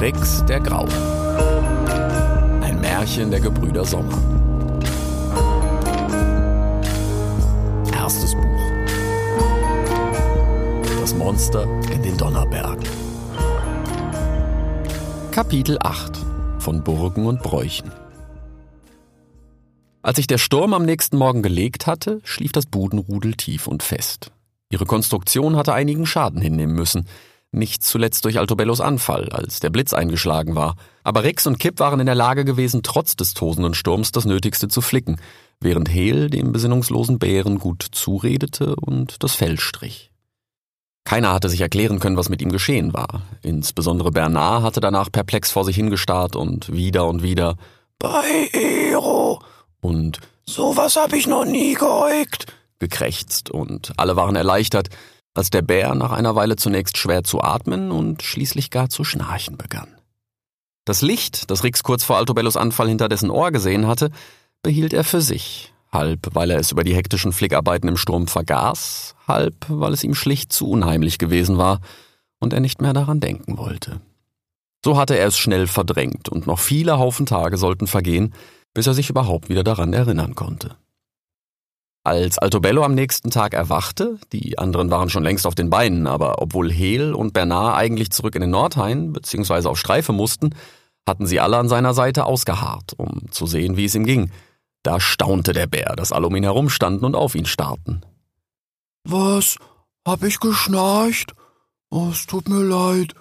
Rex 0.00 0.42
der 0.46 0.60
Graue. 0.60 0.88
Ein 2.62 2.80
Märchen 2.80 3.30
der 3.30 3.38
Gebrüder 3.38 3.84
Sommer. 3.84 4.16
Erstes 7.92 8.34
Buch. 8.34 8.62
Das 10.98 11.14
Monster 11.14 11.64
in 11.92 12.02
den 12.02 12.16
Donnerbergen. 12.16 12.88
Kapitel 15.32 15.76
8 15.82 16.16
von 16.60 16.82
Burgen 16.82 17.26
und 17.26 17.42
Bräuchen. 17.42 17.92
Als 20.00 20.16
sich 20.16 20.26
der 20.26 20.38
Sturm 20.38 20.72
am 20.72 20.86
nächsten 20.86 21.18
Morgen 21.18 21.42
gelegt 21.42 21.86
hatte, 21.86 22.22
schlief 22.24 22.52
das 22.52 22.64
Budenrudel 22.64 23.34
tief 23.34 23.66
und 23.66 23.82
fest. 23.82 24.32
Ihre 24.70 24.86
Konstruktion 24.86 25.56
hatte 25.56 25.74
einigen 25.74 26.06
Schaden 26.06 26.40
hinnehmen 26.40 26.74
müssen, 26.74 27.06
nicht 27.52 27.82
zuletzt 27.82 28.24
durch 28.24 28.38
Altobellos 28.38 28.80
Anfall, 28.80 29.28
als 29.30 29.60
der 29.60 29.70
Blitz 29.70 29.92
eingeschlagen 29.92 30.54
war. 30.54 30.76
Aber 31.02 31.24
Rex 31.24 31.46
und 31.46 31.58
Kip 31.58 31.80
waren 31.80 32.00
in 32.00 32.06
der 32.06 32.14
Lage 32.14 32.44
gewesen, 32.44 32.82
trotz 32.82 33.16
des 33.16 33.34
tosenden 33.34 33.74
Sturms 33.74 34.12
das 34.12 34.24
Nötigste 34.24 34.68
zu 34.68 34.80
flicken, 34.80 35.16
während 35.60 35.88
Hel 35.88 36.30
dem 36.30 36.52
besinnungslosen 36.52 37.18
Bären 37.18 37.58
gut 37.58 37.84
zuredete 37.90 38.76
und 38.76 39.22
das 39.22 39.34
Fell 39.34 39.58
strich. 39.58 40.10
Keiner 41.04 41.32
hatte 41.32 41.48
sich 41.48 41.60
erklären 41.60 41.98
können, 41.98 42.16
was 42.16 42.28
mit 42.28 42.42
ihm 42.42 42.50
geschehen 42.50 42.92
war. 42.92 43.22
Insbesondere 43.42 44.10
Bernard 44.10 44.62
hatte 44.62 44.80
danach 44.80 45.10
perplex 45.10 45.50
vor 45.50 45.64
sich 45.64 45.76
hingestarrt 45.76 46.36
und 46.36 46.72
wieder 46.72 47.08
und 47.08 47.22
wieder 47.22 47.56
Bei 47.98 48.48
Ero 48.52 49.42
und 49.80 50.20
Sowas 50.44 50.96
hab 50.96 51.12
ich 51.12 51.26
noch 51.26 51.44
nie 51.44 51.74
geäugt 51.74 52.46
gekrächzt 52.80 53.50
und 53.50 53.92
alle 53.96 54.16
waren 54.16 54.34
erleichtert, 54.34 54.88
als 55.34 55.50
der 55.50 55.62
Bär 55.62 55.94
nach 55.94 56.12
einer 56.12 56.34
Weile 56.34 56.56
zunächst 56.56 56.98
schwer 56.98 57.24
zu 57.24 57.42
atmen 57.42 57.90
und 57.90 58.22
schließlich 58.22 58.70
gar 58.70 58.88
zu 58.88 59.04
schnarchen 59.04 59.56
begann. 59.56 59.88
Das 60.84 61.02
Licht, 61.02 61.50
das 61.50 61.62
Rix 61.62 61.82
kurz 61.82 62.04
vor 62.04 62.16
Altobellos 62.16 62.56
Anfall 62.56 62.88
hinter 62.88 63.08
dessen 63.08 63.30
Ohr 63.30 63.52
gesehen 63.52 63.86
hatte, 63.86 64.10
behielt 64.62 64.92
er 64.92 65.04
für 65.04 65.20
sich, 65.20 65.72
halb 65.92 66.34
weil 66.34 66.50
er 66.50 66.58
es 66.58 66.72
über 66.72 66.84
die 66.84 66.94
hektischen 66.94 67.32
Flickarbeiten 67.32 67.88
im 67.88 67.96
Sturm 67.96 68.26
vergaß, 68.26 69.14
halb 69.28 69.66
weil 69.68 69.92
es 69.92 70.04
ihm 70.04 70.14
schlicht 70.14 70.52
zu 70.52 70.68
unheimlich 70.68 71.18
gewesen 71.18 71.58
war 71.58 71.80
und 72.40 72.52
er 72.52 72.60
nicht 72.60 72.80
mehr 72.80 72.92
daran 72.92 73.20
denken 73.20 73.58
wollte. 73.58 74.00
So 74.84 74.96
hatte 74.96 75.16
er 75.16 75.26
es 75.26 75.38
schnell 75.38 75.66
verdrängt, 75.66 76.30
und 76.30 76.46
noch 76.46 76.58
viele 76.58 76.98
Haufen 76.98 77.26
Tage 77.26 77.58
sollten 77.58 77.86
vergehen, 77.86 78.34
bis 78.72 78.86
er 78.86 78.94
sich 78.94 79.10
überhaupt 79.10 79.50
wieder 79.50 79.62
daran 79.62 79.92
erinnern 79.92 80.34
konnte. 80.34 80.76
Als 82.02 82.38
Altobello 82.38 82.82
am 82.82 82.94
nächsten 82.94 83.30
Tag 83.30 83.52
erwachte, 83.52 84.18
die 84.32 84.58
anderen 84.58 84.90
waren 84.90 85.10
schon 85.10 85.22
längst 85.22 85.46
auf 85.46 85.54
den 85.54 85.68
Beinen, 85.68 86.06
aber 86.06 86.40
obwohl 86.40 86.72
Hel 86.72 87.12
und 87.12 87.34
Bernard 87.34 87.76
eigentlich 87.76 88.10
zurück 88.10 88.34
in 88.34 88.40
den 88.40 88.50
Nordhain 88.50 89.12
bzw. 89.12 89.68
auf 89.68 89.78
Streife 89.78 90.12
mussten, 90.12 90.54
hatten 91.06 91.26
sie 91.26 91.40
alle 91.40 91.58
an 91.58 91.68
seiner 91.68 91.92
Seite 91.92 92.24
ausgeharrt, 92.24 92.94
um 92.96 93.30
zu 93.30 93.46
sehen, 93.46 93.76
wie 93.76 93.84
es 93.84 93.94
ihm 93.94 94.06
ging. 94.06 94.30
Da 94.82 94.98
staunte 94.98 95.52
der 95.52 95.66
Bär, 95.66 95.94
dass 95.94 96.10
alle 96.10 96.26
um 96.26 96.36
ihn 96.36 96.42
herumstanden 96.42 97.04
und 97.04 97.14
auf 97.14 97.34
ihn 97.34 97.44
starrten. 97.44 98.02
Was? 99.04 99.56
Hab 100.06 100.22
ich 100.22 100.40
geschnarcht? 100.40 101.34
Oh, 101.90 102.08
es 102.12 102.26
tut 102.26 102.48
mir 102.48 102.62
leid. 102.62 103.14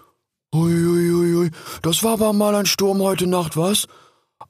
Uiuiui, 0.55 1.52
das 1.81 2.03
war 2.03 2.13
aber 2.13 2.31
mal 2.31 2.55
ein 2.55 2.66
Sturm 2.66 3.02
heute 3.02 3.27
Nacht, 3.27 3.57
was? 3.57 3.88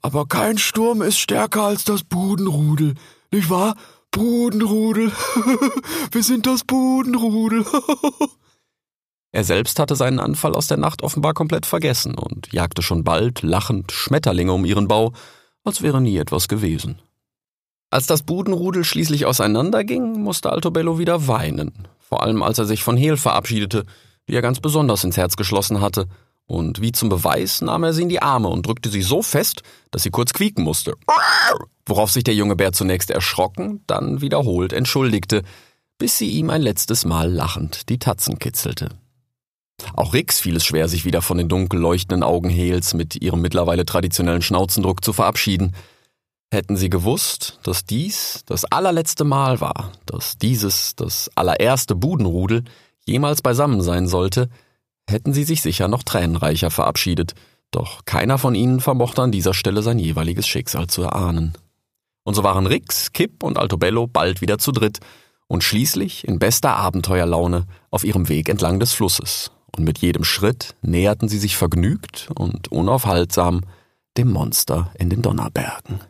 Aber 0.01 0.27
kein 0.27 0.59
Sturm 0.59 1.01
ist 1.01 1.17
stärker 1.17 1.63
als 1.63 1.83
das 1.83 2.03
Budenrudel, 2.03 2.93
nicht 3.31 3.49
wahr? 3.49 3.75
Budenrudel. 4.11 5.11
Wir 6.11 6.23
sind 6.23 6.45
das 6.45 6.63
Budenrudel. 6.63 7.65
er 9.31 9.43
selbst 9.43 9.79
hatte 9.79 9.95
seinen 9.95 10.19
Anfall 10.19 10.55
aus 10.55 10.67
der 10.67 10.77
Nacht 10.77 11.03
offenbar 11.03 11.33
komplett 11.33 11.65
vergessen 11.65 12.15
und 12.15 12.51
jagte 12.51 12.81
schon 12.81 13.03
bald 13.03 13.41
lachend 13.41 13.91
Schmetterlinge 13.91 14.53
um 14.53 14.65
ihren 14.65 14.87
Bau, 14.87 15.13
als 15.63 15.81
wäre 15.81 16.01
nie 16.01 16.17
etwas 16.17 16.47
gewesen. 16.47 17.01
Als 17.91 18.07
das 18.07 18.23
Budenrudel 18.23 18.83
schließlich 18.83 19.25
auseinanderging, 19.25 20.21
musste 20.21 20.51
Altobello 20.51 20.99
wieder 20.99 21.27
weinen, 21.27 21.87
vor 21.99 22.23
allem 22.23 22.43
als 22.43 22.59
er 22.59 22.65
sich 22.65 22.83
von 22.83 22.97
Hel 22.97 23.17
verabschiedete, 23.17 23.85
die 24.27 24.35
er 24.35 24.41
ganz 24.41 24.59
besonders 24.59 25.03
ins 25.03 25.17
Herz 25.17 25.35
geschlossen 25.37 25.81
hatte 25.81 26.07
und 26.49 26.81
wie 26.81 26.91
zum 26.91 27.09
Beweis 27.09 27.61
nahm 27.61 27.83
er 27.83 27.93
sie 27.93 28.01
in 28.01 28.09
die 28.09 28.23
Arme 28.23 28.47
und 28.49 28.65
drückte 28.65 28.89
sie 28.89 29.03
so 29.03 29.21
fest, 29.21 29.61
dass 29.91 30.01
sie 30.01 30.09
kurz 30.09 30.33
quieken 30.33 30.63
musste. 30.63 30.95
Worauf 31.85 32.11
sich 32.11 32.23
der 32.23 32.33
junge 32.33 32.55
Bär 32.55 32.73
zunächst 32.73 33.11
erschrocken, 33.11 33.83
dann 33.85 34.21
wiederholt 34.21 34.73
entschuldigte, 34.73 35.43
bis 35.99 36.17
sie 36.17 36.29
ihm 36.29 36.49
ein 36.49 36.63
letztes 36.63 37.05
Mal 37.05 37.31
lachend 37.31 37.87
die 37.89 37.99
Tatzen 37.99 38.39
kitzelte. 38.39 38.89
Auch 39.93 40.13
Rix 40.13 40.39
fiel 40.39 40.55
es 40.55 40.65
schwer, 40.65 40.87
sich 40.87 41.05
wieder 41.05 41.21
von 41.21 41.37
den 41.37 41.49
dunkel 41.49 41.79
leuchtenden 41.79 42.23
Augen 42.23 42.49
Hels 42.49 42.95
mit 42.95 43.21
ihrem 43.21 43.41
mittlerweile 43.41 43.85
traditionellen 43.85 44.41
Schnauzendruck 44.41 45.03
zu 45.03 45.13
verabschieden. 45.13 45.75
Hätten 46.51 46.77
sie 46.77 46.89
gewusst, 46.89 47.59
dass 47.61 47.85
dies 47.85 48.41
das 48.47 48.65
allerletzte 48.65 49.23
Mal 49.23 49.61
war, 49.61 49.91
dass 50.07 50.39
dieses 50.39 50.95
das 50.95 51.29
allererste 51.35 51.93
Budenrudel 51.93 52.63
jemals 53.05 53.43
beisammen 53.43 53.81
sein 53.81 54.07
sollte, 54.07 54.49
hätten 55.09 55.33
sie 55.33 55.43
sich 55.43 55.61
sicher 55.61 55.87
noch 55.87 56.03
tränenreicher 56.03 56.71
verabschiedet, 56.71 57.33
doch 57.71 58.05
keiner 58.05 58.37
von 58.37 58.55
ihnen 58.55 58.79
vermochte 58.79 59.21
an 59.21 59.31
dieser 59.31 59.53
Stelle 59.53 59.81
sein 59.83 59.99
jeweiliges 59.99 60.47
Schicksal 60.47 60.87
zu 60.87 61.03
erahnen. 61.03 61.53
Und 62.23 62.35
so 62.35 62.43
waren 62.43 62.65
Rix, 62.65 63.11
Kipp 63.13 63.43
und 63.43 63.57
Altobello 63.57 64.07
bald 64.07 64.41
wieder 64.41 64.57
zu 64.57 64.71
dritt 64.71 64.99
und 65.47 65.63
schließlich 65.63 66.27
in 66.27 66.39
bester 66.39 66.75
Abenteuerlaune 66.75 67.65
auf 67.91 68.03
ihrem 68.03 68.29
Weg 68.29 68.49
entlang 68.49 68.79
des 68.79 68.93
Flusses, 68.93 69.51
und 69.75 69.83
mit 69.83 69.99
jedem 69.99 70.23
Schritt 70.23 70.75
näherten 70.81 71.29
sie 71.29 71.39
sich 71.39 71.57
vergnügt 71.57 72.29
und 72.35 72.71
unaufhaltsam 72.71 73.61
dem 74.17 74.31
Monster 74.31 74.91
in 74.97 75.09
den 75.09 75.21
Donnerbergen. 75.21 76.01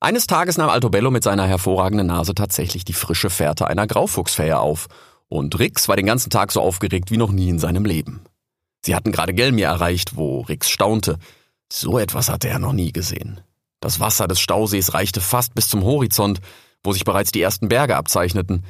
Eines 0.00 0.26
Tages 0.26 0.58
nahm 0.58 0.68
Altobello 0.70 1.12
mit 1.12 1.22
seiner 1.22 1.46
hervorragenden 1.46 2.08
Nase 2.08 2.34
tatsächlich 2.34 2.84
die 2.84 2.92
frische 2.92 3.30
Fährte 3.30 3.68
einer 3.68 3.86
Graufuchsfähe 3.86 4.58
auf 4.58 4.88
und 5.32 5.58
Rix 5.58 5.88
war 5.88 5.96
den 5.96 6.04
ganzen 6.04 6.28
Tag 6.28 6.52
so 6.52 6.60
aufgeregt 6.60 7.10
wie 7.10 7.16
noch 7.16 7.32
nie 7.32 7.48
in 7.48 7.58
seinem 7.58 7.86
Leben. 7.86 8.20
Sie 8.84 8.94
hatten 8.94 9.12
gerade 9.12 9.32
Gelmir 9.32 9.66
erreicht, 9.66 10.14
wo 10.14 10.42
Rix 10.42 10.68
staunte. 10.68 11.18
So 11.72 11.98
etwas 11.98 12.28
hatte 12.28 12.48
er 12.48 12.58
noch 12.58 12.74
nie 12.74 12.92
gesehen. 12.92 13.40
Das 13.80 13.98
Wasser 13.98 14.28
des 14.28 14.40
Stausees 14.40 14.92
reichte 14.92 15.22
fast 15.22 15.54
bis 15.54 15.68
zum 15.68 15.84
Horizont, 15.84 16.40
wo 16.84 16.92
sich 16.92 17.04
bereits 17.04 17.32
die 17.32 17.40
ersten 17.40 17.68
Berge 17.68 17.96
abzeichneten. 17.96 18.64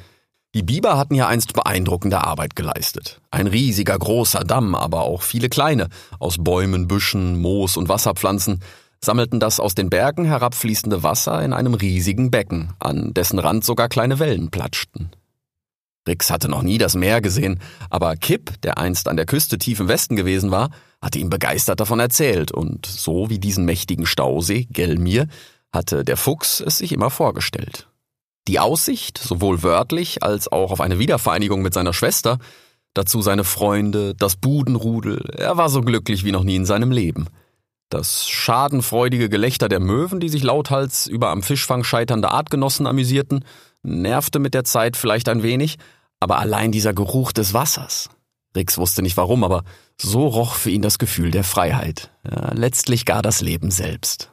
Die 0.55 0.63
Biber 0.63 0.97
hatten 0.97 1.15
ja 1.15 1.27
einst 1.27 1.51
beeindruckende 1.51 2.23
Arbeit 2.23 2.55
geleistet. 2.55 3.19
Ein 3.29 3.47
riesiger 3.47 3.99
großer 3.99 4.45
Damm, 4.45 4.73
aber 4.73 5.01
auch 5.01 5.21
viele 5.21 5.49
kleine, 5.49 5.89
aus 6.19 6.37
Bäumen, 6.39 6.87
Büschen, 6.87 7.41
Moos 7.41 7.75
und 7.75 7.89
Wasserpflanzen, 7.89 8.61
sammelten 9.03 9.41
das 9.41 9.59
aus 9.59 9.75
den 9.75 9.89
Bergen 9.89 10.23
herabfließende 10.23 11.03
Wasser 11.03 11.43
in 11.43 11.51
einem 11.51 11.73
riesigen 11.73 12.31
Becken, 12.31 12.71
an 12.79 13.13
dessen 13.13 13.39
Rand 13.39 13.65
sogar 13.65 13.89
kleine 13.89 14.19
Wellen 14.19 14.49
platschten. 14.49 15.11
Rix 16.07 16.29
hatte 16.29 16.49
noch 16.49 16.63
nie 16.63 16.77
das 16.77 16.95
Meer 16.95 17.21
gesehen, 17.21 17.59
aber 17.89 18.15
Kip, 18.15 18.61
der 18.61 18.77
einst 18.77 19.07
an 19.07 19.15
der 19.15 19.25
Küste 19.25 19.57
tief 19.57 19.79
im 19.79 19.87
Westen 19.87 20.15
gewesen 20.15 20.51
war, 20.51 20.69
hatte 21.01 21.19
ihm 21.19 21.29
begeistert 21.29 21.79
davon 21.79 21.99
erzählt, 21.99 22.51
und 22.51 22.85
so 22.85 23.29
wie 23.29 23.39
diesen 23.39 23.65
mächtigen 23.65 24.05
Stausee, 24.05 24.67
Gelmir, 24.69 25.27
hatte 25.71 26.03
der 26.03 26.17
Fuchs 26.17 26.59
es 26.59 26.77
sich 26.77 26.91
immer 26.91 27.09
vorgestellt. 27.09 27.87
Die 28.47 28.59
Aussicht, 28.59 29.17
sowohl 29.17 29.63
wörtlich 29.63 30.21
als 30.23 30.51
auch 30.51 30.71
auf 30.71 30.81
eine 30.81 30.99
Wiedervereinigung 30.99 31.61
mit 31.61 31.73
seiner 31.73 31.93
Schwester, 31.93 32.39
dazu 32.93 33.21
seine 33.21 33.45
Freunde, 33.45 34.13
das 34.15 34.35
Budenrudel, 34.35 35.29
er 35.37 35.57
war 35.57 35.69
so 35.69 35.81
glücklich 35.81 36.25
wie 36.25 36.31
noch 36.31 36.43
nie 36.43 36.57
in 36.57 36.65
seinem 36.65 36.91
Leben. 36.91 37.27
Das 37.89 38.27
schadenfreudige 38.27 39.29
Gelächter 39.29 39.69
der 39.69 39.79
Möwen, 39.79 40.19
die 40.19 40.29
sich 40.29 40.43
lauthals 40.43 41.07
über 41.07 41.29
am 41.29 41.43
Fischfang 41.43 41.83
scheiternde 41.83 42.31
Artgenossen 42.31 42.87
amüsierten, 42.87 43.45
nervte 43.83 44.39
mit 44.39 44.53
der 44.53 44.63
Zeit 44.63 44.97
vielleicht 44.97 45.29
ein 45.29 45.43
wenig, 45.43 45.77
aber 46.19 46.39
allein 46.39 46.71
dieser 46.71 46.93
Geruch 46.93 47.31
des 47.31 47.53
Wassers. 47.53 48.09
Rix 48.55 48.77
wusste 48.77 49.01
nicht 49.01 49.17
warum, 49.17 49.43
aber 49.43 49.63
so 49.99 50.27
roch 50.27 50.55
für 50.55 50.69
ihn 50.69 50.81
das 50.81 50.99
Gefühl 50.99 51.31
der 51.31 51.43
Freiheit, 51.43 52.11
ja, 52.29 52.53
letztlich 52.53 53.05
gar 53.05 53.21
das 53.21 53.41
Leben 53.41 53.71
selbst. 53.71 54.31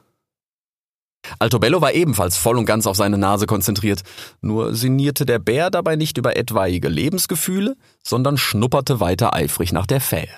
Altobello 1.39 1.81
war 1.81 1.93
ebenfalls 1.93 2.37
voll 2.37 2.57
und 2.57 2.65
ganz 2.65 2.87
auf 2.87 2.95
seine 2.95 3.17
Nase 3.17 3.45
konzentriert, 3.45 4.01
nur 4.41 4.73
sinnierte 4.73 5.25
der 5.25 5.39
Bär 5.39 5.69
dabei 5.69 5.95
nicht 5.95 6.17
über 6.17 6.35
etwaige 6.35 6.89
Lebensgefühle, 6.89 7.75
sondern 8.03 8.37
schnupperte 8.37 8.99
weiter 8.99 9.33
eifrig 9.35 9.71
nach 9.71 9.85
der 9.85 10.01
Fähe. 10.01 10.29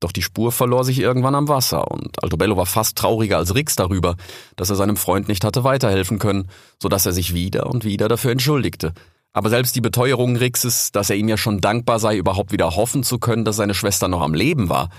Doch 0.00 0.12
die 0.12 0.22
Spur 0.22 0.52
verlor 0.52 0.84
sich 0.84 0.98
irgendwann 0.98 1.34
am 1.34 1.48
Wasser 1.48 1.90
und 1.90 2.22
Altobello 2.22 2.56
war 2.56 2.66
fast 2.66 2.98
trauriger 2.98 3.38
als 3.38 3.54
Rix 3.54 3.76
darüber, 3.76 4.16
dass 4.56 4.68
er 4.68 4.76
seinem 4.76 4.96
Freund 4.96 5.28
nicht 5.28 5.44
hatte 5.44 5.64
weiterhelfen 5.64 6.18
können, 6.18 6.48
so 6.80 6.88
dass 6.88 7.06
er 7.06 7.12
sich 7.12 7.32
wieder 7.32 7.66
und 7.66 7.84
wieder 7.84 8.08
dafür 8.08 8.32
entschuldigte. 8.32 8.92
Aber 9.32 9.50
selbst 9.50 9.74
die 9.76 9.80
Beteuerung 9.80 10.36
Rixes, 10.36 10.92
dass 10.92 11.10
er 11.10 11.16
ihm 11.16 11.28
ja 11.28 11.36
schon 11.36 11.60
dankbar 11.60 11.98
sei, 11.98 12.16
überhaupt 12.16 12.52
wieder 12.52 12.76
hoffen 12.76 13.02
zu 13.02 13.18
können, 13.18 13.44
dass 13.44 13.56
seine 13.56 13.74
Schwester 13.74 14.08
noch 14.08 14.22
am 14.22 14.34
Leben 14.34 14.68
war, 14.68 14.90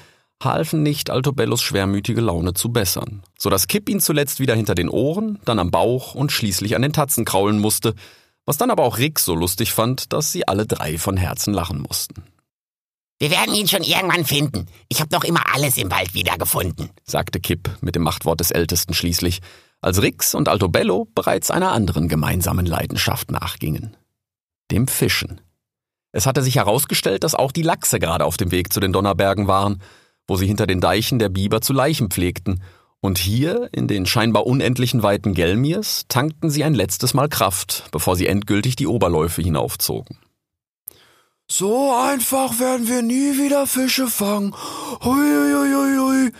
halfen 0.43 0.83
nicht, 0.83 1.09
Altobellos 1.09 1.61
schwermütige 1.61 2.21
Laune 2.21 2.53
zu 2.53 2.69
bessern, 2.69 3.23
so 3.37 3.49
dass 3.49 3.67
Kipp 3.67 3.89
ihn 3.89 3.99
zuletzt 3.99 4.39
wieder 4.39 4.55
hinter 4.55 4.75
den 4.75 4.89
Ohren, 4.89 5.39
dann 5.45 5.59
am 5.59 5.71
Bauch 5.71 6.15
und 6.15 6.31
schließlich 6.31 6.75
an 6.75 6.81
den 6.81 6.93
Tatzen 6.93 7.25
kraulen 7.25 7.59
musste, 7.59 7.95
was 8.45 8.57
dann 8.57 8.71
aber 8.71 8.83
auch 8.83 8.97
Rix 8.97 9.25
so 9.25 9.35
lustig 9.35 9.73
fand, 9.73 10.13
dass 10.13 10.31
sie 10.31 10.47
alle 10.47 10.65
drei 10.65 10.97
von 10.97 11.17
Herzen 11.17 11.53
lachen 11.53 11.81
mussten. 11.81 12.23
Wir 13.19 13.31
werden 13.31 13.55
ihn 13.55 13.67
schon 13.67 13.81
irgendwann 13.81 14.25
finden. 14.25 14.67
Ich 14.89 15.01
habe 15.01 15.13
noch 15.13 15.23
immer 15.23 15.41
alles 15.53 15.77
im 15.77 15.89
Wald 15.89 16.13
wiedergefunden, 16.13 16.91
sagte 17.03 17.39
Kipp 17.39 17.69
mit 17.81 17.95
dem 17.95 18.03
Machtwort 18.03 18.39
des 18.39 18.51
Ältesten 18.51 18.93
schließlich, 18.93 19.39
als 19.81 20.01
Rix 20.01 20.35
und 20.35 20.49
Altobello 20.49 21.07
bereits 21.15 21.49
einer 21.49 21.71
anderen 21.71 22.09
gemeinsamen 22.09 22.65
Leidenschaft 22.65 23.31
nachgingen. 23.31 23.97
Dem 24.69 24.87
Fischen. 24.87 25.41
Es 26.11 26.25
hatte 26.25 26.43
sich 26.43 26.55
herausgestellt, 26.55 27.23
dass 27.23 27.35
auch 27.35 27.51
die 27.51 27.61
Lachse 27.61 27.99
gerade 27.99 28.25
auf 28.25 28.37
dem 28.37 28.51
Weg 28.51 28.71
zu 28.71 28.79
den 28.79 28.93
Donnerbergen 28.93 29.47
waren, 29.47 29.81
wo 30.27 30.35
sie 30.35 30.47
hinter 30.47 30.67
den 30.67 30.81
Deichen 30.81 31.19
der 31.19 31.29
Biber 31.29 31.61
zu 31.61 31.73
Leichen 31.73 32.09
pflegten, 32.09 32.61
und 32.99 33.19
hier, 33.19 33.69
in 33.71 33.87
den 33.87 34.07
scheinbar 34.07 34.47
unendlichen 34.47 35.03
Weiten 35.03 35.35
Gelmirs, 35.35 36.05
tankten 36.07 36.49
sie 36.49 36.63
ein 36.63 36.73
letztes 36.73 37.13
Mal 37.13 37.29
Kraft, 37.29 37.85
bevor 37.91 38.15
sie 38.15 38.25
endgültig 38.25 38.75
die 38.75 38.87
Oberläufe 38.87 39.41
hinaufzogen. 39.43 40.17
So 41.49 41.93
einfach 41.93 42.59
werden 42.59 42.87
wir 42.87 43.01
nie 43.01 43.37
wieder 43.37 43.67
Fische 43.67 44.07
fangen. 44.07 44.53
Hui, 45.03 46.31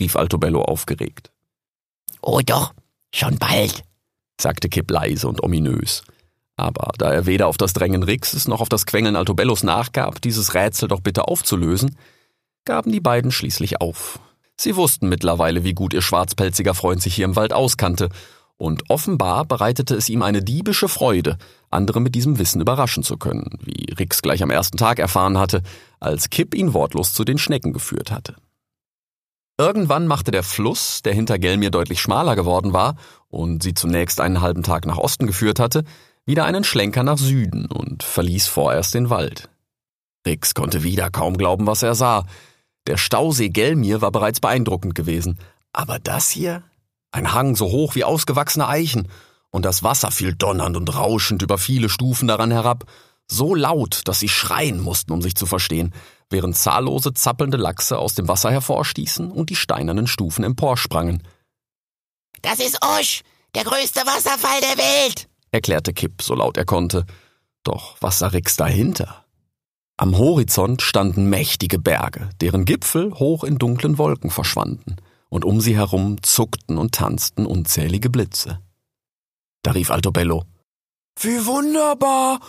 rief 0.00 0.16
Altobello 0.16 0.62
aufgeregt. 0.62 1.30
Oh 2.20 2.40
doch, 2.44 2.74
schon 3.14 3.38
bald, 3.38 3.84
sagte 4.40 4.68
Kipp 4.68 4.90
leise 4.90 5.28
und 5.28 5.42
ominös. 5.42 6.02
Aber 6.56 6.92
da 6.98 7.10
er 7.12 7.24
weder 7.24 7.46
auf 7.46 7.56
das 7.56 7.72
Drängen 7.72 8.02
Rixes 8.02 8.46
noch 8.46 8.60
auf 8.60 8.68
das 8.68 8.84
Quengeln 8.84 9.16
Altobellos 9.16 9.62
nachgab, 9.62 10.20
dieses 10.20 10.52
Rätsel 10.54 10.88
doch 10.88 11.00
bitte 11.00 11.26
aufzulösen, 11.26 11.96
gaben 12.66 12.92
die 12.92 13.00
beiden 13.00 13.30
schließlich 13.30 13.80
auf. 13.80 14.18
Sie 14.56 14.76
wussten 14.76 15.08
mittlerweile, 15.08 15.64
wie 15.64 15.72
gut 15.72 15.94
ihr 15.94 16.02
schwarzpelziger 16.02 16.74
Freund 16.74 17.00
sich 17.00 17.14
hier 17.14 17.24
im 17.24 17.36
Wald 17.36 17.54
auskannte, 17.54 18.10
und 18.60 18.90
offenbar 18.90 19.46
bereitete 19.46 19.94
es 19.94 20.10
ihm 20.10 20.20
eine 20.20 20.42
diebische 20.42 20.88
Freude, 20.88 21.38
andere 21.70 21.98
mit 21.98 22.14
diesem 22.14 22.38
Wissen 22.38 22.60
überraschen 22.60 23.02
zu 23.02 23.16
können, 23.16 23.58
wie 23.62 23.90
Rix 23.94 24.20
gleich 24.20 24.42
am 24.42 24.50
ersten 24.50 24.76
Tag 24.76 24.98
erfahren 24.98 25.38
hatte, 25.38 25.62
als 25.98 26.28
Kipp 26.28 26.54
ihn 26.54 26.74
wortlos 26.74 27.14
zu 27.14 27.24
den 27.24 27.38
Schnecken 27.38 27.72
geführt 27.72 28.10
hatte. 28.10 28.36
Irgendwann 29.56 30.06
machte 30.06 30.30
der 30.30 30.42
Fluss, 30.42 31.00
der 31.00 31.14
hinter 31.14 31.38
Gelmir 31.38 31.70
deutlich 31.70 32.02
schmaler 32.02 32.36
geworden 32.36 32.74
war 32.74 32.96
und 33.28 33.62
sie 33.62 33.72
zunächst 33.72 34.20
einen 34.20 34.42
halben 34.42 34.62
Tag 34.62 34.84
nach 34.84 34.98
Osten 34.98 35.26
geführt 35.26 35.58
hatte, 35.58 35.84
wieder 36.26 36.44
einen 36.44 36.64
Schlenker 36.64 37.02
nach 37.02 37.18
Süden 37.18 37.64
und 37.64 38.02
verließ 38.02 38.46
vorerst 38.46 38.92
den 38.92 39.08
Wald. 39.08 39.48
Rix 40.26 40.52
konnte 40.52 40.82
wieder 40.82 41.08
kaum 41.10 41.38
glauben, 41.38 41.66
was 41.66 41.82
er 41.82 41.94
sah. 41.94 42.26
Der 42.86 42.98
Stausee 42.98 43.48
Gelmir 43.48 44.02
war 44.02 44.12
bereits 44.12 44.40
beeindruckend 44.40 44.94
gewesen, 44.94 45.38
aber 45.72 45.98
das 45.98 46.28
hier? 46.28 46.62
Ein 47.12 47.32
Hang 47.32 47.56
so 47.56 47.66
hoch 47.66 47.94
wie 47.94 48.04
ausgewachsene 48.04 48.68
Eichen, 48.68 49.08
und 49.50 49.64
das 49.64 49.82
Wasser 49.82 50.10
fiel 50.10 50.34
donnernd 50.34 50.76
und 50.76 50.94
rauschend 50.94 51.42
über 51.42 51.58
viele 51.58 51.88
Stufen 51.88 52.28
daran 52.28 52.52
herab, 52.52 52.84
so 53.26 53.54
laut, 53.54 54.02
dass 54.04 54.20
sie 54.20 54.28
schreien 54.28 54.80
mussten, 54.80 55.12
um 55.12 55.22
sich 55.22 55.34
zu 55.34 55.46
verstehen, 55.46 55.92
während 56.30 56.56
zahllose 56.56 57.12
zappelnde 57.12 57.56
Lachse 57.56 57.98
aus 57.98 58.14
dem 58.14 58.28
Wasser 58.28 58.50
hervorstießen 58.50 59.30
und 59.30 59.50
die 59.50 59.56
steinernen 59.56 60.06
Stufen 60.06 60.44
emporsprangen. 60.44 61.22
Das 62.42 62.60
ist 62.60 62.78
Osch, 62.82 63.22
der 63.54 63.64
größte 63.64 64.00
Wasserfall 64.00 64.60
der 64.60 64.78
Welt, 64.78 65.28
erklärte 65.50 65.92
Kipp, 65.92 66.22
so 66.22 66.34
laut 66.34 66.56
er 66.56 66.64
konnte. 66.64 67.04
Doch 67.64 67.96
was 68.00 68.20
sah 68.20 68.28
Rix 68.28 68.56
dahinter? 68.56 69.24
Am 69.96 70.16
Horizont 70.16 70.80
standen 70.80 71.28
mächtige 71.28 71.78
Berge, 71.78 72.30
deren 72.40 72.64
Gipfel 72.64 73.12
hoch 73.14 73.44
in 73.44 73.58
dunklen 73.58 73.98
Wolken 73.98 74.30
verschwanden, 74.30 74.96
und 75.30 75.46
um 75.46 75.60
sie 75.62 75.76
herum 75.76 76.22
zuckten 76.22 76.76
und 76.76 76.94
tanzten 76.94 77.46
unzählige 77.46 78.10
Blitze. 78.10 78.60
Da 79.62 79.70
rief 79.70 79.90
Altobello. 79.90 80.44
Wie 81.18 81.46
wunderbar! 81.46 82.40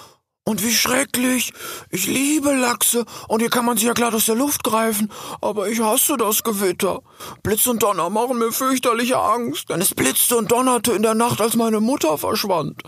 Und 0.44 0.64
wie 0.64 0.74
schrecklich! 0.74 1.54
Ich 1.92 2.08
liebe 2.08 2.54
Lachse, 2.54 3.06
und 3.28 3.42
hier 3.42 3.52
kann 3.52 3.64
man 3.64 3.78
sie 3.78 3.86
ja 3.86 3.94
glatt 3.94 4.16
aus 4.16 4.26
der 4.26 4.36
Luft 4.36 4.64
greifen, 4.64 5.12
aber 5.40 5.70
ich 5.70 5.80
hasse 5.80 6.18
das 6.18 6.42
Gewitter. 6.44 7.02
Blitz 7.44 7.68
und 7.68 7.84
Donner 7.84 8.10
machen 8.10 8.40
mir 8.40 8.52
fürchterliche 8.52 9.20
Angst, 9.20 9.70
denn 9.70 9.82
es 9.82 9.94
blitzte 9.94 10.38
und 10.38 10.52
donnerte 10.52 10.94
in 10.94 11.04
der 11.04 11.14
Nacht, 11.14 11.42
als 11.42 11.56
meine 11.56 11.80
Mutter 11.80 12.18
verschwand. 12.18 12.82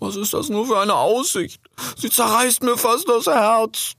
Was 0.00 0.16
ist 0.16 0.34
das 0.34 0.48
nur 0.48 0.66
für 0.66 0.80
eine 0.80 0.94
Aussicht? 0.94 1.60
Sie 1.96 2.10
zerreißt 2.10 2.64
mir 2.64 2.76
fast 2.76 3.08
das 3.08 3.26
Herz. 3.26 3.92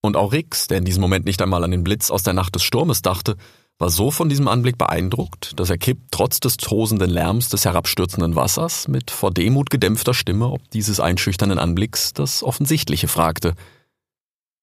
Und 0.00 0.16
auch 0.16 0.32
Rix, 0.32 0.66
der 0.66 0.78
in 0.78 0.84
diesem 0.84 1.02
Moment 1.02 1.24
nicht 1.24 1.40
einmal 1.40 1.62
an 1.62 1.70
den 1.70 1.84
Blitz 1.84 2.10
aus 2.10 2.24
der 2.24 2.32
Nacht 2.32 2.56
des 2.56 2.64
Sturmes 2.64 3.02
dachte, 3.02 3.36
war 3.78 3.90
so 3.90 4.10
von 4.10 4.28
diesem 4.28 4.48
Anblick 4.48 4.78
beeindruckt, 4.78 5.58
dass 5.58 5.70
er 5.70 5.78
Kipp 5.78 5.98
trotz 6.10 6.40
des 6.40 6.56
tosenden 6.56 7.10
Lärms 7.10 7.48
des 7.48 7.64
herabstürzenden 7.64 8.36
Wassers 8.36 8.86
mit 8.88 9.10
vor 9.10 9.32
Demut 9.32 9.70
gedämpfter 9.70 10.14
Stimme 10.14 10.48
ob 10.48 10.70
dieses 10.70 11.00
einschüchternden 11.00 11.58
Anblicks 11.58 12.12
das 12.12 12.42
Offensichtliche 12.42 13.08
fragte. 13.08 13.54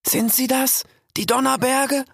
Sind 0.07 0.33
Sie 0.33 0.47
das? 0.47 0.85
Die 1.17 1.25
Donnerberge? 1.25 2.05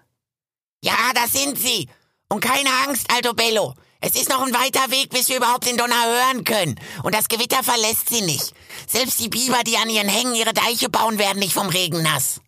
Ja, 0.82 0.96
das 1.14 1.32
sind 1.32 1.58
sie. 1.58 1.88
Und 2.28 2.40
keine 2.40 2.70
Angst, 2.86 3.06
Alto 3.12 3.34
Bello. 3.34 3.74
Es 4.00 4.14
ist 4.14 4.28
noch 4.28 4.44
ein 4.46 4.52
weiter 4.52 4.90
Weg, 4.90 5.10
bis 5.10 5.28
wir 5.28 5.38
überhaupt 5.38 5.66
den 5.66 5.76
Donner 5.76 6.04
hören 6.04 6.44
können. 6.44 6.78
Und 7.02 7.14
das 7.14 7.28
Gewitter 7.28 7.62
verlässt 7.62 8.08
sie 8.08 8.20
nicht. 8.20 8.52
Selbst 8.86 9.18
die 9.20 9.28
Biber, 9.28 9.62
die 9.66 9.76
an 9.78 9.88
ihren 9.88 10.08
Hängen 10.08 10.34
ihre 10.34 10.52
Deiche 10.52 10.88
bauen, 10.88 11.18
werden 11.18 11.38
nicht 11.38 11.54
vom 11.54 11.68
Regen 11.68 12.02
nass. 12.02 12.40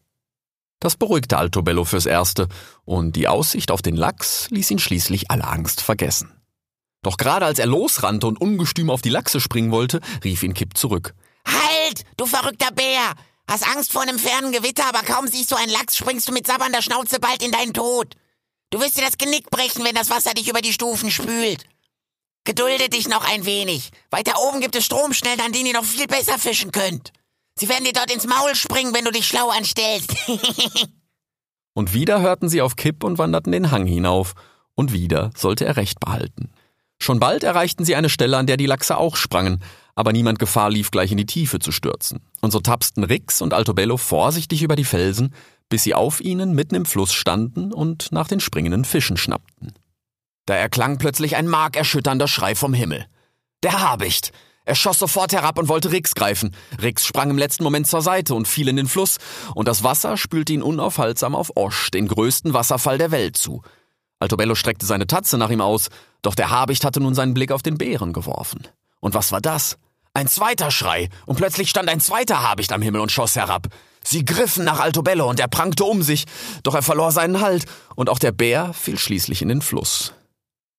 Das 0.80 0.96
beruhigte 0.96 1.38
Altobello 1.38 1.84
fürs 1.84 2.06
Erste, 2.06 2.48
und 2.84 3.16
die 3.16 3.28
Aussicht 3.28 3.70
auf 3.70 3.82
den 3.82 3.96
Lachs 3.96 4.48
ließ 4.50 4.70
ihn 4.70 4.78
schließlich 4.78 5.30
alle 5.30 5.44
Angst 5.44 5.80
vergessen. 5.80 6.32
Doch 7.02 7.16
gerade 7.16 7.46
als 7.46 7.58
er 7.58 7.66
losrannte 7.66 8.26
und 8.26 8.40
ungestüm 8.40 8.90
auf 8.90 9.02
die 9.02 9.08
Lachse 9.08 9.40
springen 9.40 9.70
wollte, 9.70 10.00
rief 10.24 10.42
ihn 10.42 10.54
Kipp 10.54 10.76
zurück. 10.76 11.14
Halt, 11.46 12.04
du 12.16 12.26
verrückter 12.26 12.70
Bär! 12.72 13.14
Hast 13.48 13.66
Angst 13.66 13.92
vor 13.92 14.02
einem 14.02 14.18
fernen 14.18 14.52
Gewitter, 14.52 14.86
aber 14.86 15.02
kaum 15.02 15.26
siehst 15.26 15.50
du 15.50 15.56
einen 15.56 15.72
Lachs, 15.72 15.96
springst 15.96 16.28
du 16.28 16.32
mit 16.32 16.46
sabbernder 16.46 16.82
Schnauze 16.82 17.18
bald 17.18 17.42
in 17.42 17.50
deinen 17.50 17.72
Tod. 17.72 18.14
Du 18.70 18.78
wirst 18.80 18.98
dir 18.98 19.04
das 19.04 19.16
Genick 19.16 19.48
brechen, 19.48 19.84
wenn 19.84 19.94
das 19.94 20.10
Wasser 20.10 20.34
dich 20.34 20.48
über 20.48 20.60
die 20.60 20.74
Stufen 20.74 21.10
spült. 21.10 21.64
Gedulde 22.44 22.90
dich 22.90 23.08
noch 23.08 23.24
ein 23.26 23.46
wenig. 23.46 23.90
Weiter 24.10 24.38
oben 24.40 24.60
gibt 24.60 24.76
es 24.76 24.84
Stromschnellen, 24.84 25.40
an 25.40 25.52
denen 25.52 25.66
ihr 25.66 25.72
noch 25.72 25.84
viel 25.84 26.06
besser 26.06 26.38
fischen 26.38 26.72
könnt. 26.72 27.12
Sie 27.58 27.68
werden 27.68 27.84
dir 27.84 27.92
dort 27.92 28.12
ins 28.12 28.26
Maul 28.26 28.54
springen, 28.54 28.94
wenn 28.94 29.04
du 29.04 29.10
dich 29.10 29.26
schlau 29.26 29.48
anstellst. 29.50 30.14
und 31.74 31.92
wieder 31.92 32.20
hörten 32.20 32.48
sie 32.48 32.62
auf 32.62 32.76
Kipp 32.76 33.02
und 33.02 33.18
wanderten 33.18 33.50
den 33.50 33.72
Hang 33.72 33.86
hinauf. 33.86 34.34
Und 34.74 34.92
wieder 34.92 35.32
sollte 35.36 35.64
er 35.64 35.76
recht 35.76 35.98
behalten. 35.98 36.50
Schon 37.00 37.18
bald 37.18 37.42
erreichten 37.42 37.84
sie 37.84 37.96
eine 37.96 38.08
Stelle, 38.08 38.36
an 38.36 38.46
der 38.46 38.56
die 38.56 38.66
Lachse 38.66 38.96
auch 38.96 39.16
sprangen, 39.16 39.62
aber 39.96 40.12
niemand 40.12 40.38
Gefahr 40.38 40.70
lief, 40.70 40.92
gleich 40.92 41.10
in 41.10 41.16
die 41.18 41.26
Tiefe 41.26 41.58
zu 41.58 41.72
stürzen. 41.72 42.20
Und 42.40 42.52
so 42.52 42.60
tapsten 42.60 43.02
Rix 43.02 43.42
und 43.42 43.54
Altobello 43.54 43.96
vorsichtig 43.96 44.62
über 44.62 44.76
die 44.76 44.84
Felsen, 44.84 45.34
bis 45.68 45.82
sie 45.82 45.94
auf 45.94 46.20
ihnen 46.20 46.54
mitten 46.54 46.76
im 46.76 46.86
Fluss 46.86 47.12
standen 47.12 47.72
und 47.72 48.12
nach 48.12 48.28
den 48.28 48.38
springenden 48.38 48.84
Fischen 48.84 49.16
schnappten. 49.16 49.72
Da 50.46 50.54
erklang 50.54 50.98
plötzlich 50.98 51.34
ein 51.34 51.48
markerschütternder 51.48 52.28
Schrei 52.28 52.54
vom 52.54 52.72
Himmel. 52.72 53.06
Der 53.64 53.80
Habicht! 53.80 54.32
Er 54.68 54.74
schoss 54.74 54.98
sofort 54.98 55.32
herab 55.32 55.58
und 55.58 55.68
wollte 55.68 55.92
Rix 55.92 56.14
greifen. 56.14 56.54
Rix 56.82 57.06
sprang 57.06 57.30
im 57.30 57.38
letzten 57.38 57.64
Moment 57.64 57.86
zur 57.86 58.02
Seite 58.02 58.34
und 58.34 58.46
fiel 58.46 58.68
in 58.68 58.76
den 58.76 58.86
Fluss, 58.86 59.16
und 59.54 59.66
das 59.66 59.82
Wasser 59.82 60.18
spülte 60.18 60.52
ihn 60.52 60.60
unaufhaltsam 60.60 61.34
auf 61.34 61.52
Osch, 61.54 61.90
den 61.90 62.06
größten 62.06 62.52
Wasserfall 62.52 62.98
der 62.98 63.10
Welt, 63.10 63.38
zu. 63.38 63.62
Altobello 64.20 64.54
streckte 64.54 64.84
seine 64.84 65.06
Tatze 65.06 65.38
nach 65.38 65.48
ihm 65.48 65.62
aus, 65.62 65.88
doch 66.20 66.34
der 66.34 66.50
Habicht 66.50 66.84
hatte 66.84 67.00
nun 67.00 67.14
seinen 67.14 67.32
Blick 67.32 67.50
auf 67.50 67.62
den 67.62 67.78
Bären 67.78 68.12
geworfen. 68.12 68.68
Und 69.00 69.14
was 69.14 69.32
war 69.32 69.40
das? 69.40 69.78
Ein 70.12 70.28
zweiter 70.28 70.70
Schrei, 70.70 71.08
und 71.24 71.36
plötzlich 71.36 71.70
stand 71.70 71.88
ein 71.88 72.00
zweiter 72.00 72.42
Habicht 72.42 72.70
am 72.70 72.82
Himmel 72.82 73.00
und 73.00 73.10
schoss 73.10 73.36
herab. 73.36 73.68
Sie 74.04 74.26
griffen 74.26 74.66
nach 74.66 74.80
Altobello, 74.80 75.30
und 75.30 75.40
er 75.40 75.48
prangte 75.48 75.84
um 75.84 76.02
sich, 76.02 76.26
doch 76.62 76.74
er 76.74 76.82
verlor 76.82 77.10
seinen 77.10 77.40
Halt, 77.40 77.64
und 77.96 78.10
auch 78.10 78.18
der 78.18 78.32
Bär 78.32 78.74
fiel 78.74 78.98
schließlich 78.98 79.40
in 79.40 79.48
den 79.48 79.62
Fluss. 79.62 80.12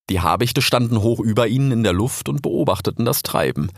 Die 0.10 0.22
Habichte 0.22 0.62
standen 0.62 1.02
hoch 1.02 1.20
über 1.20 1.48
ihnen 1.48 1.72
in 1.72 1.84
der 1.84 1.94
Luft 1.94 2.30
und 2.30 2.42
beobachteten 2.42 3.06
das 3.06 3.22
Treiben. 3.22 3.72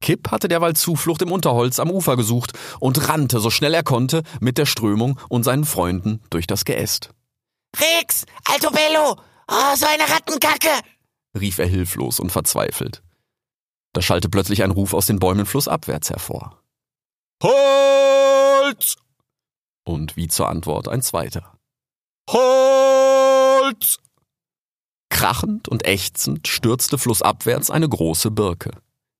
Kipp 0.00 0.30
hatte 0.30 0.48
derweil 0.48 0.74
Zuflucht 0.74 1.22
im 1.22 1.32
Unterholz 1.32 1.78
am 1.78 1.90
Ufer 1.90 2.16
gesucht 2.16 2.52
und 2.80 3.08
rannte 3.08 3.40
so 3.40 3.50
schnell 3.50 3.74
er 3.74 3.82
konnte 3.82 4.22
mit 4.40 4.58
der 4.58 4.66
Strömung 4.66 5.18
und 5.28 5.44
seinen 5.44 5.64
Freunden 5.64 6.20
durch 6.30 6.46
das 6.46 6.64
Geäst. 6.64 7.10
Rex, 7.76 8.24
Altobello, 8.44 9.16
oh, 9.48 9.76
so 9.76 9.86
eine 9.86 10.08
Rattenkacke, 10.08 10.70
rief 11.38 11.58
er 11.58 11.66
hilflos 11.66 12.20
und 12.20 12.30
verzweifelt. 12.30 13.02
Da 13.92 14.02
schallte 14.02 14.28
plötzlich 14.28 14.62
ein 14.62 14.70
Ruf 14.70 14.94
aus 14.94 15.06
den 15.06 15.18
Bäumen 15.18 15.46
flussabwärts 15.46 16.10
hervor. 16.10 16.62
Holz! 17.42 18.96
Und 19.84 20.16
wie 20.16 20.28
zur 20.28 20.48
Antwort 20.48 20.88
ein 20.88 21.02
zweiter. 21.02 21.58
Holz! 22.30 23.98
Krachend 25.22 25.68
und 25.68 25.86
ächzend 25.86 26.48
stürzte 26.48 26.98
flussabwärts 26.98 27.70
eine 27.70 27.88
große 27.88 28.32
Birke. 28.32 28.72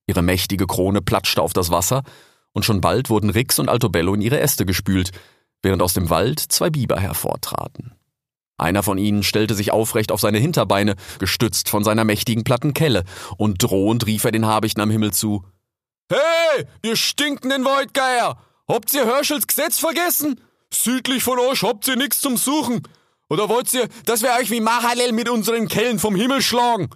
Ihre 0.05 0.21
mächtige 0.21 0.67
Krone 0.67 1.01
platschte 1.01 1.41
auf 1.41 1.53
das 1.53 1.71
Wasser, 1.71 2.03
und 2.51 2.65
schon 2.65 2.81
bald 2.81 3.09
wurden 3.09 3.29
Rix 3.29 3.57
und 3.57 3.69
Altobello 3.69 4.13
in 4.13 4.19
ihre 4.19 4.41
Äste 4.41 4.65
gespült, 4.65 5.11
während 5.61 5.81
aus 5.81 5.93
dem 5.93 6.09
Wald 6.09 6.41
zwei 6.41 6.69
Biber 6.69 6.99
hervortraten. 6.99 7.93
Einer 8.57 8.83
von 8.83 8.97
ihnen 8.97 9.23
stellte 9.23 9.55
sich 9.55 9.71
aufrecht 9.71 10.11
auf 10.11 10.19
seine 10.19 10.39
Hinterbeine, 10.39 10.95
gestützt 11.19 11.69
von 11.69 11.85
seiner 11.85 12.03
mächtigen 12.03 12.43
platten 12.43 12.73
Kelle, 12.73 13.05
und 13.37 13.63
drohend 13.63 14.05
rief 14.05 14.25
er 14.25 14.33
den 14.33 14.45
Habichten 14.45 14.81
am 14.81 14.91
Himmel 14.91 15.13
zu. 15.13 15.45
Hey, 16.11 16.65
ihr 16.83 16.97
stinkenden 16.97 17.63
Voidgeier! 17.63 18.37
Habt 18.67 18.93
ihr 18.93 19.05
Herschels 19.05 19.47
Gesetz 19.47 19.79
vergessen? 19.79 20.41
südlich 20.73 21.23
von 21.23 21.39
euch 21.39 21.63
habt 21.63 21.87
ihr 21.87 21.95
nichts 21.95 22.19
zum 22.19 22.35
Suchen. 22.35 22.83
Oder 23.33 23.49
wollt 23.49 23.73
ihr, 23.73 23.87
dass 24.05 24.21
wir 24.21 24.29
euch 24.39 24.51
wie 24.51 24.61
Mahalel 24.61 25.11
mit 25.11 25.27
unseren 25.27 25.67
Kellen 25.67 25.97
vom 25.97 26.15
Himmel 26.15 26.43
schlagen? 26.43 26.91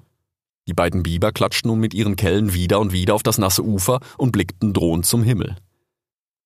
Die 0.67 0.73
beiden 0.75 1.01
Biber 1.01 1.31
klatschten 1.31 1.71
nun 1.71 1.79
mit 1.79 1.95
ihren 1.95 2.15
Kellen 2.15 2.53
wieder 2.53 2.79
und 2.79 2.91
wieder 2.91 3.15
auf 3.15 3.23
das 3.23 3.39
nasse 3.39 3.63
Ufer 3.63 4.01
und 4.19 4.33
blickten 4.33 4.71
drohend 4.71 5.07
zum 5.07 5.23
Himmel. 5.23 5.55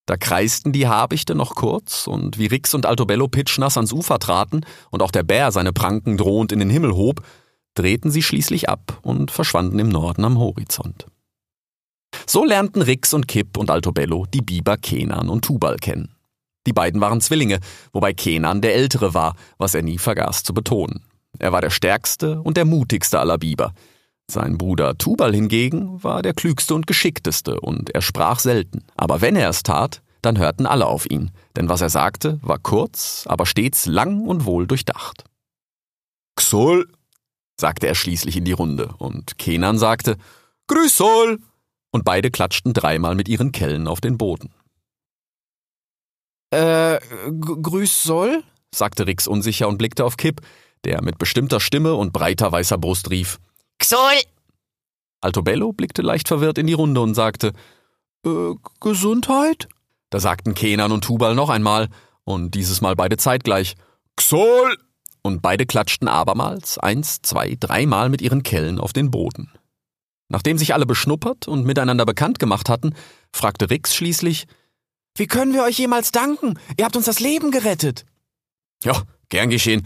Da 0.05 0.15
kreisten 0.15 0.71
die 0.71 0.88
Habichte 0.88 1.36
noch 1.36 1.55
kurz, 1.55 2.07
und 2.07 2.39
wie 2.39 2.45
Rix 2.45 2.74
und 2.74 2.86
Altobello 2.86 3.27
pitschnass 3.27 3.75
ans 3.75 3.91
Ufer 3.91 4.17
traten 4.17 4.62
und 4.91 5.01
auch 5.01 5.12
der 5.12 5.24
Bär 5.24 5.51
seine 5.51 5.74
Pranken 5.74 6.15
drohend 6.15 6.53
in 6.53 6.60
den 6.60 6.69
Himmel 6.69 6.93
hob, 6.93 7.21
drehten 7.74 8.12
sie 8.12 8.24
schließlich 8.24 8.69
ab 8.69 8.98
und 9.01 9.29
verschwanden 9.29 9.77
im 9.77 9.89
Norden 9.89 10.24
am 10.24 10.39
Horizont. 10.39 11.07
So 12.25 12.45
lernten 12.45 12.81
Rix 12.81 13.13
und 13.13 13.27
Kipp 13.27 13.57
und 13.57 13.69
Altobello 13.69 14.25
die 14.33 14.41
Biber 14.41 14.77
Kenan 14.77 15.27
und 15.27 15.43
Tubal 15.43 15.75
kennen. 15.75 16.15
Die 16.68 16.74
beiden 16.74 17.01
waren 17.01 17.22
Zwillinge, 17.22 17.60
wobei 17.91 18.13
Kenan 18.13 18.62
der 18.62 18.75
Ältere 18.75 19.13
war, 19.13 19.36
was 19.58 19.74
er 19.74 19.82
nie 19.82 19.98
vergaß 19.98 20.44
zu 20.44 20.53
betonen. 20.53 21.03
Er 21.39 21.51
war 21.51 21.62
der 21.62 21.70
stärkste 21.70 22.41
und 22.41 22.58
der 22.58 22.65
mutigste 22.65 23.20
aller 23.20 23.38
Biber. 23.38 23.74
Sein 24.30 24.58
Bruder 24.58 24.98
Tubal 24.98 25.34
hingegen 25.34 26.03
war 26.03 26.22
der 26.22 26.34
klügste 26.34 26.75
und 26.75 26.88
geschickteste 26.88 27.60
und 27.60 27.89
er 27.89 28.01
sprach 28.01 28.39
selten. 28.39 28.84
Aber 28.96 29.22
wenn 29.22 29.36
er 29.36 29.50
es 29.50 29.63
tat, 29.63 30.01
dann 30.22 30.38
hörten 30.38 30.65
alle 30.65 30.86
auf 30.86 31.10
ihn, 31.10 31.32
denn 31.56 31.68
was 31.68 31.82
er 31.82 31.89
sagte, 31.89 32.39
war 32.41 32.60
kurz, 32.60 33.25
aber 33.27 33.46
stets 33.46 33.88
lang 33.88 34.27
und 34.27 34.46
wohl 34.46 34.68
durchdacht. 34.68 35.24
Xol, 36.36 36.88
sagte 37.60 37.88
er 37.88 37.96
schließlich 37.96 38.38
in 38.38 38.46
die 38.46 38.51
Runde, 38.51 38.94
und 38.98 39.38
Kenan 39.38 39.77
sagte 39.77 40.18
Grüß 40.68 40.96
Sol, 40.96 41.39
und 41.91 42.06
beide 42.06 42.32
klatschten 42.32 42.74
dreimal 42.74 43.15
mit 43.15 43.27
ihren 43.27 43.51
Kellen 43.51 43.88
auf 43.88 44.00
den 44.00 44.18
Boden. 44.18 44.53
Äh, 46.51 47.00
grüß 47.29 48.03
Sol? 48.03 48.43
sagte 48.74 49.08
Rix 49.08 49.27
unsicher 49.27 49.67
und 49.67 49.77
blickte 49.77 50.05
auf 50.05 50.17
Kipp, 50.17 50.41
der 50.86 51.01
mit 51.01 51.17
bestimmter 51.17 51.60
Stimme 51.60 51.96
und 51.96 52.13
breiter 52.13 52.51
weißer 52.51 52.77
Brust 52.77 53.10
rief. 53.10 53.39
Xol! 53.79 54.00
Altobello 55.22 55.74
blickte 55.74 56.01
leicht 56.01 56.27
verwirrt 56.27 56.58
in 56.58 56.67
die 56.67 56.74
Runde 56.74 57.01
und 57.01 57.13
sagte, 57.15 57.53
äh, 58.25 58.53
Gesundheit? 58.79 59.67
Da 60.10 60.20
sagten 60.20 60.53
Kenan 60.53 60.91
und 60.91 61.03
Tubal 61.03 61.36
noch 61.36 61.50
einmal, 61.50 61.89
und 62.24 62.55
dieses 62.55 62.81
Mal 62.81 62.96
beide 62.96 63.17
zeitgleich, 63.17 63.75
Xol! 64.15 64.77
Und 65.24 65.41
beide 65.41 65.65
klatschten 65.65 66.08
abermals, 66.08 66.79
eins, 66.79 67.22
zwei, 67.22 67.55
dreimal 67.60 68.10
mit 68.10 68.22
ihren 68.22 68.41
Kellen 68.41 68.79
auf 68.79 68.91
den 68.91 69.12
Boden. 69.12 69.51
Nachdem 70.29 70.58
sich 70.58 70.74
alle 70.74 70.88
beschnuppert 70.88 71.48
und 71.48 71.65
miteinander 71.65 72.05
bekannt 72.05 72.39
gemacht 72.39 72.70
hatten, 72.70 72.96
fragte 73.31 73.70
Rix 73.70 73.93
schließlich, 73.93 74.48
wie 75.15 75.27
können 75.27 75.53
wir 75.53 75.63
euch 75.63 75.77
jemals 75.77 76.12
danken? 76.12 76.60
Ihr 76.77 76.86
habt 76.86 76.96
uns 76.96 77.06
das 77.06 77.20
Leben 77.20 77.51
gerettet. 77.51 78.06
Ja, 78.84 79.03
gern 79.30 79.50
geschehen. 79.50 79.86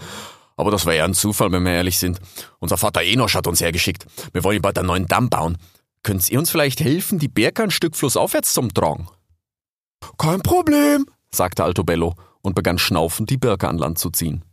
Aber 0.58 0.72
das 0.72 0.86
war 0.86 0.94
ja 0.94 1.03
ein 1.03 1.13
Zufall, 1.13 1.51
wenn 1.51 1.63
wir 1.63 1.74
ehrlich 1.74 1.98
sind. 1.98 2.20
Unser 2.60 2.77
Vater 2.77 3.01
Enosch 3.01 3.36
hat 3.36 3.48
uns 3.48 3.60
hergeschickt. 3.60 4.05
Wir 4.32 4.44
wollen 4.44 4.62
bald 4.62 4.77
einen 4.77 4.88
neuen 4.88 5.08
Damm 5.08 5.29
bauen. 5.29 5.58
Könnt 6.03 6.29
ihr 6.29 6.39
uns 6.39 6.51
vielleicht 6.51 6.79
helfen, 6.79 7.20
die 7.20 7.27
Berge 7.27 7.63
ein 7.63 7.72
Stück 7.72 7.96
flussaufwärts 7.96 8.53
zum 8.53 8.74
Tragen? 8.74 9.10
Kein 10.17 10.41
Problem, 10.41 11.08
sagte 11.32 11.63
Altobello 11.63 12.15
und 12.41 12.55
begann 12.55 12.77
schnaufend 12.77 13.29
die 13.29 13.38
Birke 13.38 13.67
an 13.67 13.79
Land 13.79 13.98
zu 13.98 14.12
ziehen. 14.12 14.46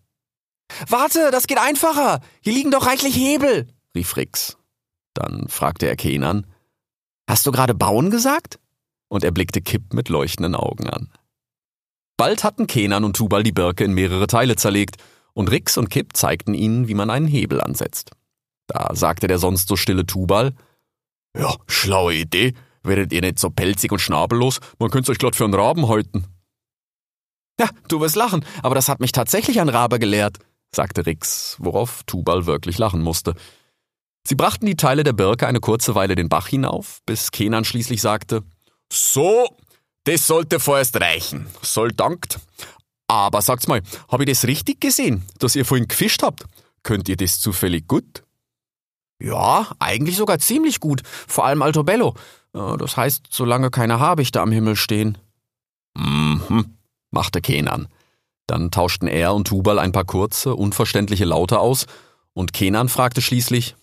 Warte, 0.89 1.31
das 1.31 1.47
geht 1.47 1.59
einfacher. 1.59 2.21
Hier 2.41 2.55
liegen 2.55 2.71
doch 2.71 2.87
reichlich 2.87 3.15
Hebel, 3.15 3.69
rief 3.95 4.17
Rix. 4.17 4.57
Dann 5.13 5.47
fragte 5.49 5.87
er 5.87 5.97
Kenan, 5.97 6.47
Hast 7.29 7.47
du 7.47 7.53
gerade 7.53 7.75
bauen 7.75 8.11
gesagt? 8.11 8.59
Und 9.13 9.25
er 9.25 9.31
blickte 9.31 9.61
Kipp 9.61 9.93
mit 9.93 10.09
leuchtenden 10.09 10.55
Augen 10.55 10.89
an. 10.89 11.11
Bald 12.17 12.45
hatten 12.45 12.67
Kenan 12.67 13.05
und 13.05 13.15
Tubal 13.15 13.43
die 13.43 13.53
Birke 13.53 13.85
in 13.85 13.93
mehrere 13.93 14.27
Teile 14.27 14.57
zerlegt, 14.57 14.97
und 15.35 15.51
Rix 15.51 15.77
und 15.77 15.91
Kipp 15.91 16.17
zeigten 16.17 16.55
ihnen, 16.55 16.89
wie 16.89 16.95
man 16.95 17.11
einen 17.11 17.27
Hebel 17.27 17.61
ansetzt. 17.61 18.13
Da 18.69 18.95
sagte 18.95 19.27
der 19.27 19.39
sonst 19.39 19.69
so 19.69 19.77
stille 19.77 20.07
Tubal, 20.07 20.55
Ja, 21.37 21.57
schlaue 21.67 22.15
Idee. 22.15 22.55
Werdet 22.83 23.13
ihr 23.13 23.21
nicht 23.21 23.39
so 23.39 23.51
pelzig 23.51 23.93
und 23.93 23.99
schnabellos? 23.99 24.61
Man 24.79 24.91
könnte 24.91 25.13
euch 25.13 25.19
glatt 25.19 25.37
für 25.37 25.45
einen 25.45 25.55
Raben 25.55 25.89
halten. 25.89 26.25
Ja, 27.61 27.69
du 27.89 28.01
wirst 28.01 28.17
lachen, 28.17 28.47
aber 28.63 28.75
das 28.75 28.89
hat 28.89 29.01
mich 29.01 29.13
tatsächlich 29.13 29.61
ein 29.61 29.69
Rabe 29.69 29.99
gelehrt, 29.99 30.39
sagte 30.75 31.05
Rix, 31.05 31.57
worauf 31.59 32.03
Tubal 32.05 32.47
wirklich 32.47 32.79
lachen 32.79 33.03
musste. 33.03 33.35
Sie 34.27 34.37
brachten 34.37 34.65
die 34.65 34.77
Teile 34.77 35.05
der 35.05 35.13
Birke 35.13 35.47
eine 35.47 35.61
kurze 35.61 35.95
Weile 35.95 36.15
den 36.15 36.31
Bach 36.31 36.49
hinauf, 36.49 37.01
bis 37.05 37.31
Kenan 37.31 37.65
schließlich 37.65 38.01
sagte, 38.01 38.43
so, 38.93 39.57
das 40.05 40.27
sollte 40.27 40.61
vorerst 40.61 41.01
reichen. 41.01 41.47
Soll 41.63 41.93
dankt. 41.93 42.39
Aber 43.09 43.43
sagt's 43.43 43.69
mal, 43.69 43.83
habe 44.11 44.25
ich 44.25 44.31
das 44.31 44.47
richtig 44.47 44.81
gesehen, 44.81 45.27
dass 45.39 45.57
ihr 45.57 45.65
vorhin 45.65 45.89
gefischt 45.89 46.23
habt? 46.23 46.45
Könnt 46.83 47.09
ihr 47.09 47.17
das 47.17 47.41
zufällig 47.41 47.87
gut? 47.87 48.23
Ja, 49.21 49.71
eigentlich 49.79 50.17
sogar 50.17 50.39
ziemlich 50.39 50.81
gut. 50.81 51.03
Vor 51.05 51.45
allem 51.45 51.63
Altobello. 51.63 52.15
Das 52.53 52.97
heißt, 52.97 53.29
solange 53.31 53.71
keine 53.71 54.01
Habichte 54.01 54.41
am 54.41 54.53
Himmel 54.53 54.77
stehen. 54.77 55.19
Mhm, 55.95 56.77
machte 57.11 57.41
Kenan. 57.41 57.89
Dann 58.47 58.71
tauschten 58.71 59.09
er 59.09 59.35
und 59.35 59.47
Tubal 59.47 59.79
ein 59.79 59.93
paar 59.93 60.05
kurze, 60.05 60.55
unverständliche 60.55 61.25
Laute 61.25 61.61
aus, 61.61 61.87
und 62.35 62.53
Kenan 62.53 62.89
fragte 62.89 63.23
schließlich: 63.23 63.77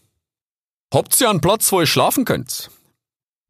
Habt 0.94 1.20
ihr 1.22 1.30
einen 1.30 1.40
Platz, 1.40 1.72
wo 1.72 1.80
ihr 1.80 1.88
schlafen 1.88 2.26
könnt? 2.26 2.70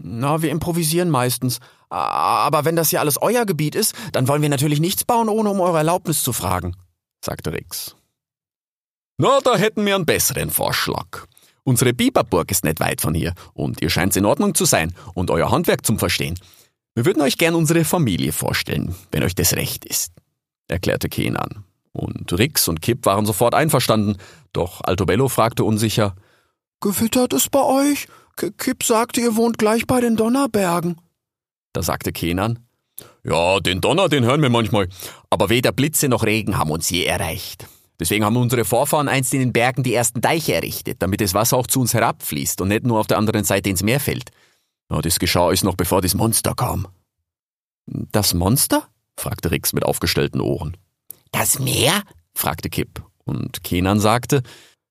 Na, 0.01 0.41
wir 0.41 0.51
improvisieren 0.51 1.09
meistens. 1.09 1.59
Aber 1.89 2.65
wenn 2.65 2.75
das 2.75 2.89
hier 2.89 2.99
alles 2.99 3.21
euer 3.21 3.45
Gebiet 3.45 3.75
ist, 3.75 3.95
dann 4.11 4.27
wollen 4.27 4.41
wir 4.41 4.49
natürlich 4.49 4.79
nichts 4.79 5.03
bauen, 5.03 5.29
ohne 5.29 5.49
um 5.49 5.59
eure 5.59 5.79
Erlaubnis 5.79 6.23
zu 6.23 6.33
fragen, 6.33 6.75
sagte 7.23 7.51
Rix. 7.51 7.95
Na, 9.17 9.39
da 9.43 9.57
hätten 9.57 9.85
wir 9.85 9.95
einen 9.95 10.05
besseren 10.05 10.49
Vorschlag. 10.49 11.25
Unsere 11.63 11.93
Biberburg 11.93 12.49
ist 12.51 12.63
nicht 12.63 12.79
weit 12.79 13.01
von 13.01 13.13
hier 13.13 13.33
und 13.53 13.81
ihr 13.81 13.89
scheint 13.89 14.15
in 14.15 14.25
Ordnung 14.25 14.55
zu 14.55 14.65
sein 14.65 14.93
und 15.13 15.29
euer 15.29 15.51
Handwerk 15.51 15.85
zum 15.85 15.99
Verstehen. 15.99 16.39
Wir 16.95 17.05
würden 17.05 17.21
euch 17.21 17.37
gern 17.37 17.55
unsere 17.55 17.85
Familie 17.85 18.31
vorstellen, 18.31 18.95
wenn 19.11 19.23
euch 19.23 19.35
das 19.35 19.53
recht 19.53 19.85
ist, 19.85 20.13
erklärte 20.67 21.09
Kenan. 21.09 21.63
Und 21.91 22.31
Rix 22.33 22.67
und 22.67 22.81
Kipp 22.81 23.05
waren 23.05 23.25
sofort 23.25 23.53
einverstanden, 23.53 24.17
doch 24.53 24.81
Altobello 24.81 25.27
fragte 25.27 25.63
unsicher, 25.63 26.15
Gewittert 26.81 27.33
es 27.33 27.49
bei 27.49 27.61
euch? 27.61 28.07
Kipp 28.57 28.83
sagte, 28.83 29.21
ihr 29.21 29.35
wohnt 29.35 29.57
gleich 29.57 29.85
bei 29.85 30.01
den 30.01 30.15
Donnerbergen. 30.15 30.99
Da 31.73 31.83
sagte 31.83 32.11
Kenan, 32.11 32.59
ja, 33.23 33.59
den 33.59 33.81
Donner, 33.81 34.09
den 34.09 34.23
hören 34.23 34.41
wir 34.41 34.49
manchmal, 34.49 34.87
aber 35.29 35.49
weder 35.49 35.71
Blitze 35.71 36.07
noch 36.07 36.23
Regen 36.23 36.57
haben 36.57 36.71
uns 36.71 36.89
je 36.89 37.03
erreicht. 37.03 37.67
Deswegen 37.99 38.23
haben 38.23 38.37
unsere 38.37 38.63
Vorfahren 38.63 39.09
einst 39.09 39.33
in 39.33 39.41
den 39.41 39.51
Bergen 39.51 39.83
die 39.83 39.93
ersten 39.93 40.21
Deiche 40.21 40.53
errichtet, 40.53 41.01
damit 41.01 41.19
das 41.19 41.33
Wasser 41.33 41.57
auch 41.57 41.67
zu 41.67 41.81
uns 41.81 41.93
herabfließt 41.93 42.61
und 42.61 42.69
nicht 42.69 42.85
nur 42.85 42.99
auf 42.99 43.07
der 43.07 43.17
anderen 43.17 43.43
Seite 43.43 43.69
ins 43.69 43.83
Meer 43.83 43.99
fällt. 43.99 44.29
Ja, 44.89 45.01
das 45.01 45.19
geschah 45.19 45.47
alles 45.47 45.63
noch 45.63 45.75
bevor 45.75 46.01
das 46.01 46.15
Monster 46.15 46.55
kam. 46.55 46.87
Das 47.85 48.33
Monster? 48.33 48.87
fragte 49.17 49.51
Rix 49.51 49.73
mit 49.73 49.83
aufgestellten 49.83 50.39
Ohren. 50.39 50.77
Das 51.31 51.59
Meer? 51.59 52.03
fragte 52.33 52.69
Kipp. 52.69 53.03
Und 53.25 53.63
Kenan 53.63 53.99
sagte, 53.99 54.43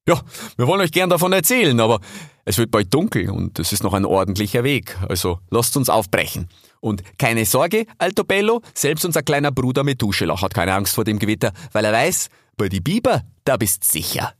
ja, 0.07 0.21
wir 0.57 0.67
wollen 0.67 0.81
euch 0.83 0.93
gern 0.93 1.11
davon 1.11 1.33
erzählen, 1.33 1.81
aber 1.81 2.01
es 2.49 2.57
wird 2.57 2.71
bald 2.71 2.93
dunkel 2.95 3.29
und 3.29 3.59
es 3.59 3.73
ist 3.73 3.83
noch 3.83 3.93
ein 3.93 4.07
ordentlicher 4.07 4.65
Weg, 4.65 4.97
also 5.07 5.39
lasst 5.51 5.77
uns 5.77 5.91
aufbrechen. 5.91 6.49
Und 6.81 7.03
keine 7.19 7.45
Sorge, 7.45 7.85
Alto 7.99 8.25
Bello, 8.25 8.63
selbst 8.73 9.05
unser 9.05 9.23
kleiner 9.23 9.53
Bruder 9.53 9.85
Methuselah 9.85 10.41
hat 10.41 10.55
keine 10.55 10.73
Angst 10.73 10.95
vor 10.95 11.05
dem 11.05 11.19
Gewitter, 11.19 11.53
weil 11.73 11.85
er 11.85 11.93
weiß, 11.93 12.31
bei 12.57 12.71
die 12.71 12.81
Biber, 12.81 13.23
da 13.45 13.59
bist 13.59 13.85
sicher. 13.85 14.33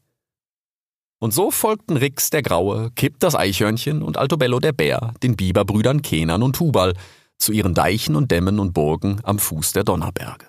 Und 1.21 1.35
so 1.35 1.51
folgten 1.51 1.99
Rix 1.99 2.31
der 2.31 2.41
Graue, 2.41 2.93
Kipp 2.97 3.17
das 3.19 3.35
Eichhörnchen 3.35 4.03
und 4.03 4.17
Altobello 4.17 4.59
der 4.59 4.73
Bär 4.73 5.13
den 5.23 5.37
Biberbrüdern 5.37 6.01
Kenan 6.01 6.43
und 6.43 6.57
Tubal 6.57 6.95
zu 7.37 7.53
ihren 7.53 7.75
Deichen 7.75 8.17
und 8.17 8.31
Dämmen 8.31 8.59
und 8.59 8.73
Burgen 8.73 9.21
am 9.23 9.39
Fuß 9.39 9.73
der 9.73 9.85
Donnerberge. 9.85 10.47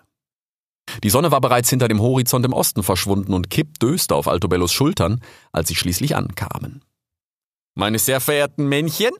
Die 1.03 1.09
Sonne 1.09 1.31
war 1.31 1.41
bereits 1.41 1.69
hinter 1.69 1.89
dem 1.89 2.01
Horizont 2.01 2.45
im 2.45 2.53
Osten 2.53 2.83
verschwunden 2.83 3.33
und 3.33 3.49
Kipp 3.49 3.79
döste 3.79 4.15
auf 4.15 4.29
Altobellos 4.29 4.71
Schultern, 4.71 5.19
als 5.51 5.67
sie 5.67 5.75
schließlich 5.75 6.15
ankamen. 6.15 6.83
Meine 7.75 7.99
sehr 7.99 8.19
verehrten 8.19 8.67
Männchen, 8.67 9.11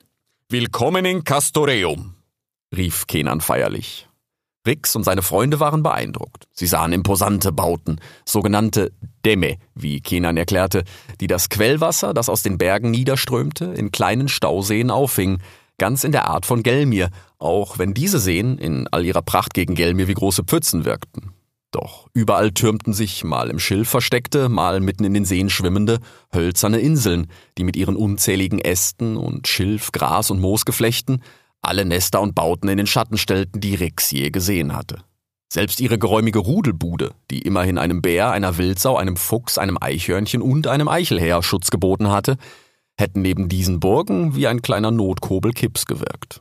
willkommen 0.48 1.04
in 1.04 1.24
Castoreum, 1.24 2.16
rief 2.76 3.06
Kenan 3.06 3.40
feierlich. 3.40 4.08
Rix 4.66 4.94
und 4.94 5.04
seine 5.04 5.22
Freunde 5.22 5.60
waren 5.60 5.82
beeindruckt. 5.82 6.46
Sie 6.52 6.66
sahen 6.66 6.92
imposante 6.92 7.52
Bauten, 7.52 8.00
sogenannte 8.26 8.92
Dämme, 9.24 9.56
wie 9.74 10.00
Kenan 10.00 10.36
erklärte, 10.36 10.84
die 11.20 11.26
das 11.26 11.48
Quellwasser, 11.48 12.12
das 12.12 12.28
aus 12.28 12.42
den 12.42 12.58
Bergen 12.58 12.90
niederströmte, 12.90 13.66
in 13.66 13.92
kleinen 13.92 14.28
Stauseen 14.28 14.90
auffing, 14.90 15.38
ganz 15.78 16.04
in 16.04 16.12
der 16.12 16.26
Art 16.26 16.44
von 16.44 16.62
Gelmir, 16.62 17.08
auch 17.38 17.78
wenn 17.78 17.94
diese 17.94 18.18
Seen 18.18 18.58
in 18.58 18.86
all 18.88 19.06
ihrer 19.06 19.22
Pracht 19.22 19.54
gegen 19.54 19.74
Gelmir 19.74 20.08
wie 20.08 20.14
große 20.14 20.44
Pfützen 20.44 20.84
wirkten. 20.84 21.32
Doch 21.70 22.08
überall 22.14 22.50
türmten 22.50 22.92
sich, 22.92 23.22
mal 23.22 23.48
im 23.48 23.58
Schilf 23.58 23.88
versteckte, 23.88 24.48
mal 24.48 24.80
mitten 24.80 25.04
in 25.04 25.14
den 25.14 25.24
Seen 25.24 25.50
schwimmende, 25.50 26.00
hölzerne 26.34 26.80
Inseln, 26.80 27.28
die 27.58 27.64
mit 27.64 27.76
ihren 27.76 27.96
unzähligen 27.96 28.58
Ästen 28.58 29.16
und 29.16 29.46
Schilf, 29.46 29.92
Gras 29.92 30.30
und 30.30 30.40
Moosgeflechten 30.40 31.22
alle 31.62 31.84
Nester 31.84 32.20
und 32.20 32.34
Bauten 32.34 32.68
in 32.68 32.78
den 32.78 32.86
Schatten 32.86 33.18
stellten, 33.18 33.60
die 33.60 33.74
Rix 33.74 34.10
je 34.10 34.30
gesehen 34.30 34.74
hatte. 34.74 35.04
Selbst 35.52 35.80
ihre 35.80 35.98
geräumige 35.98 36.38
Rudelbude, 36.38 37.12
die 37.30 37.42
immerhin 37.42 37.76
einem 37.76 38.02
Bär, 38.02 38.30
einer 38.30 38.56
Wildsau, 38.56 38.96
einem 38.96 39.16
Fuchs, 39.16 39.58
einem 39.58 39.78
Eichhörnchen 39.80 40.42
und 40.42 40.68
einem 40.68 40.88
Eichelhäher 40.88 41.42
Schutz 41.42 41.70
geboten 41.70 42.08
hatte, 42.08 42.36
hätten 42.96 43.22
neben 43.22 43.48
diesen 43.48 43.80
Burgen 43.80 44.36
wie 44.36 44.46
ein 44.46 44.62
kleiner 44.62 44.90
Notkobel 44.90 45.52
Kips 45.52 45.86
gewirkt. 45.86 46.40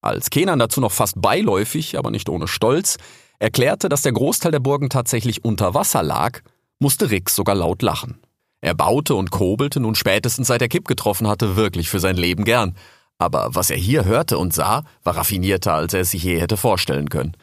Als 0.00 0.30
Kenan 0.30 0.60
dazu 0.60 0.80
noch 0.80 0.92
fast 0.92 1.20
beiläufig, 1.20 1.98
aber 1.98 2.10
nicht 2.10 2.28
ohne 2.28 2.46
Stolz, 2.46 2.98
erklärte, 3.38 3.88
dass 3.88 4.02
der 4.02 4.12
Großteil 4.12 4.52
der 4.52 4.60
Burgen 4.60 4.88
tatsächlich 4.88 5.44
unter 5.44 5.74
Wasser 5.74 6.02
lag, 6.02 6.40
musste 6.78 7.10
Rix 7.10 7.34
sogar 7.34 7.54
laut 7.54 7.82
lachen. 7.82 8.20
Er 8.60 8.74
baute 8.74 9.14
und 9.14 9.30
kobelte 9.30 9.80
nun 9.80 9.94
spätestens 9.94 10.48
seit 10.48 10.62
er 10.62 10.68
Kipp 10.68 10.88
getroffen 10.88 11.28
hatte 11.28 11.56
wirklich 11.56 11.88
für 11.88 12.00
sein 12.00 12.16
Leben 12.16 12.44
gern. 12.44 12.74
Aber 13.18 13.50
was 13.52 13.70
er 13.70 13.76
hier 13.76 14.04
hörte 14.04 14.38
und 14.38 14.52
sah, 14.52 14.84
war 15.02 15.16
raffinierter, 15.16 15.72
als 15.72 15.94
er 15.94 16.00
es 16.00 16.10
sich 16.10 16.22
je 16.22 16.40
hätte 16.40 16.56
vorstellen 16.56 17.08
können. 17.08 17.36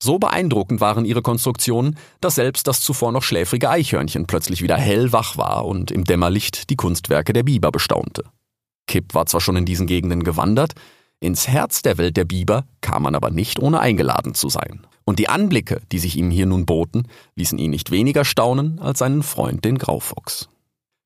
So 0.00 0.18
beeindruckend 0.18 0.80
waren 0.80 1.04
ihre 1.04 1.22
Konstruktionen, 1.22 1.96
dass 2.20 2.36
selbst 2.36 2.68
das 2.68 2.80
zuvor 2.80 3.10
noch 3.10 3.24
schläfrige 3.24 3.68
Eichhörnchen 3.68 4.26
plötzlich 4.26 4.62
wieder 4.62 4.76
hellwach 4.76 5.36
war 5.36 5.66
und 5.66 5.90
im 5.90 6.04
Dämmerlicht 6.04 6.70
die 6.70 6.76
Kunstwerke 6.76 7.32
der 7.32 7.42
Biber 7.42 7.72
bestaunte. 7.72 8.24
Kipp 8.86 9.14
war 9.14 9.26
zwar 9.26 9.40
schon 9.40 9.56
in 9.56 9.64
diesen 9.64 9.88
Gegenden 9.88 10.22
gewandert, 10.22 10.74
ins 11.20 11.48
Herz 11.48 11.82
der 11.82 11.98
Welt 11.98 12.16
der 12.16 12.24
Biber 12.24 12.64
kam 12.80 13.02
man 13.02 13.16
aber 13.16 13.30
nicht 13.30 13.58
ohne 13.58 13.80
eingeladen 13.80 14.34
zu 14.34 14.48
sein. 14.48 14.86
Und 15.08 15.18
die 15.18 15.30
Anblicke, 15.30 15.80
die 15.90 16.00
sich 16.00 16.18
ihm 16.18 16.30
hier 16.30 16.44
nun 16.44 16.66
boten, 16.66 17.08
ließen 17.34 17.56
ihn 17.56 17.70
nicht 17.70 17.90
weniger 17.90 18.26
staunen 18.26 18.78
als 18.78 18.98
seinen 18.98 19.22
Freund 19.22 19.64
den 19.64 19.78
Graufuchs. 19.78 20.50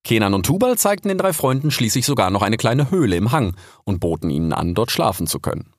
Kenan 0.03 0.35
und 0.35 0.45
Tubal 0.45 0.77
zeigten 0.77 1.07
den 1.07 1.19
drei 1.19 1.33
Freunden 1.33 1.71
schließlich 1.71 2.05
sogar 2.05 2.31
noch 2.31 2.43
eine 2.43 2.57
kleine 2.57 2.91
Höhle 2.91 3.15
im 3.15 3.31
Hang 3.31 3.55
und 3.85 4.01
boten 4.01 4.29
ihnen 4.29 4.53
an, 4.53 4.75
dort 4.75 4.91
schlafen 4.91 5.29
zu 5.29 5.39
können. 5.39 5.73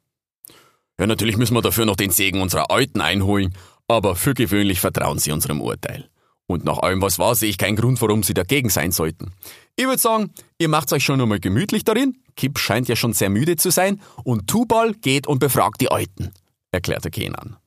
Ja, 0.98 1.06
natürlich 1.06 1.36
müssen 1.36 1.54
wir 1.54 1.62
dafür 1.62 1.86
noch 1.86 1.98
den 1.98 2.12
Segen 2.12 2.40
unserer 2.40 2.72
Alten 2.72 3.02
einholen, 3.02 3.58
aber 3.90 4.16
für 4.16 4.34
gewöhnlich 4.34 4.80
vertrauen 4.80 5.20
sie 5.20 5.34
unserem 5.34 5.60
Urteil. 5.60 6.08
Und 6.48 6.64
nach 6.64 6.78
allem, 6.78 7.02
was 7.02 7.20
war, 7.20 7.36
sehe 7.36 7.50
ich 7.50 7.58
keinen 7.58 7.76
Grund, 7.76 8.02
warum 8.02 8.24
sie 8.24 8.34
dagegen 8.34 8.70
sein 8.70 8.94
sollten. 8.94 9.34
Ich 9.76 9.84
würde 9.84 10.00
sagen, 10.00 10.32
ihr 10.60 10.70
macht 10.70 10.94
euch 10.94 11.04
schon 11.04 11.20
einmal 11.20 11.42
gemütlich 11.42 11.84
darin. 11.84 12.16
Kip 12.38 12.58
scheint 12.58 12.88
ja 12.88 12.96
schon 12.96 13.12
sehr 13.12 13.30
müde 13.30 13.58
zu 13.58 13.70
sein. 13.70 14.00
Und 14.24 14.48
Tubal 14.48 14.94
geht 14.94 15.28
und 15.28 15.40
befragt 15.40 15.82
die 15.82 15.92
Alten, 15.92 16.32
erklärte 16.72 17.12
Kenan. 17.12 17.58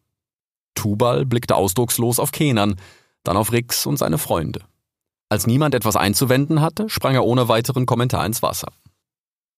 Tubal 0.76 1.26
blickte 1.26 1.56
ausdruckslos 1.56 2.21
auf 2.21 2.30
Kenan, 2.30 2.76
dann 3.25 3.37
auf 3.37 3.50
Rix 3.50 3.87
und 3.87 3.97
seine 3.97 4.18
Freunde. 4.18 4.61
Als 5.28 5.49
niemand 5.49 5.75
etwas 5.75 5.97
einzuwenden 5.97 6.61
hatte, 6.61 6.88
sprang 6.88 7.14
er 7.14 7.25
ohne 7.25 7.49
weiteren 7.49 7.85
Kommentar 7.85 8.25
ins 8.25 8.42
Wasser. 8.42 8.68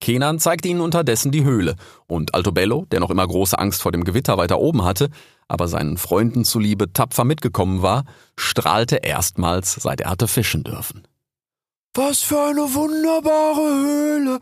Kenan 0.00 0.38
zeigte 0.38 0.68
ihnen 0.68 0.80
unterdessen 0.80 1.32
die 1.32 1.44
Höhle, 1.44 1.74
und 2.06 2.34
Altobello, 2.34 2.86
der 2.90 3.00
noch 3.00 3.10
immer 3.10 3.26
große 3.26 3.58
Angst 3.58 3.82
vor 3.82 3.92
dem 3.92 4.04
Gewitter 4.04 4.38
weiter 4.38 4.58
oben 4.58 4.84
hatte, 4.84 5.10
aber 5.48 5.68
seinen 5.68 5.98
Freunden 5.98 6.44
zuliebe 6.44 6.92
tapfer 6.92 7.24
mitgekommen 7.24 7.82
war, 7.82 8.04
strahlte 8.36 8.96
erstmals, 8.96 9.74
seit 9.74 10.00
er 10.00 10.10
hatte 10.10 10.28
fischen 10.28 10.62
dürfen. 10.62 11.02
Was 11.94 12.20
für 12.20 12.40
eine 12.40 12.72
wunderbare 12.74 13.60
Höhle! 13.60 14.40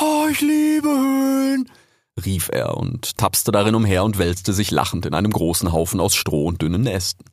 Oh, 0.00 0.26
ich 0.30 0.40
liebe 0.40 0.88
Höhlen! 0.88 1.70
Rief 2.24 2.48
er 2.50 2.76
und 2.76 3.16
tapste 3.18 3.52
darin 3.52 3.74
umher 3.74 4.04
und 4.04 4.18
wälzte 4.18 4.52
sich 4.52 4.70
lachend 4.70 5.06
in 5.06 5.14
einem 5.14 5.32
großen 5.32 5.72
Haufen 5.72 6.00
aus 6.00 6.14
Stroh 6.14 6.46
und 6.46 6.62
dünnen 6.62 6.86
Ästen. 6.86 7.24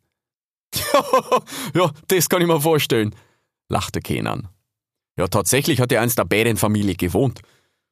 ja, 1.74 1.92
das 2.08 2.30
kann 2.30 2.42
ich 2.42 2.48
mir 2.48 2.60
vorstellen, 2.60 3.16
lachte 3.70 4.02
Kenan. 4.02 4.50
Ja, 5.18 5.28
tatsächlich 5.28 5.80
hat 5.80 5.92
er 5.92 6.02
einst 6.02 6.18
der 6.18 6.26
Bärenfamilie 6.26 6.96
gewohnt. 6.96 7.42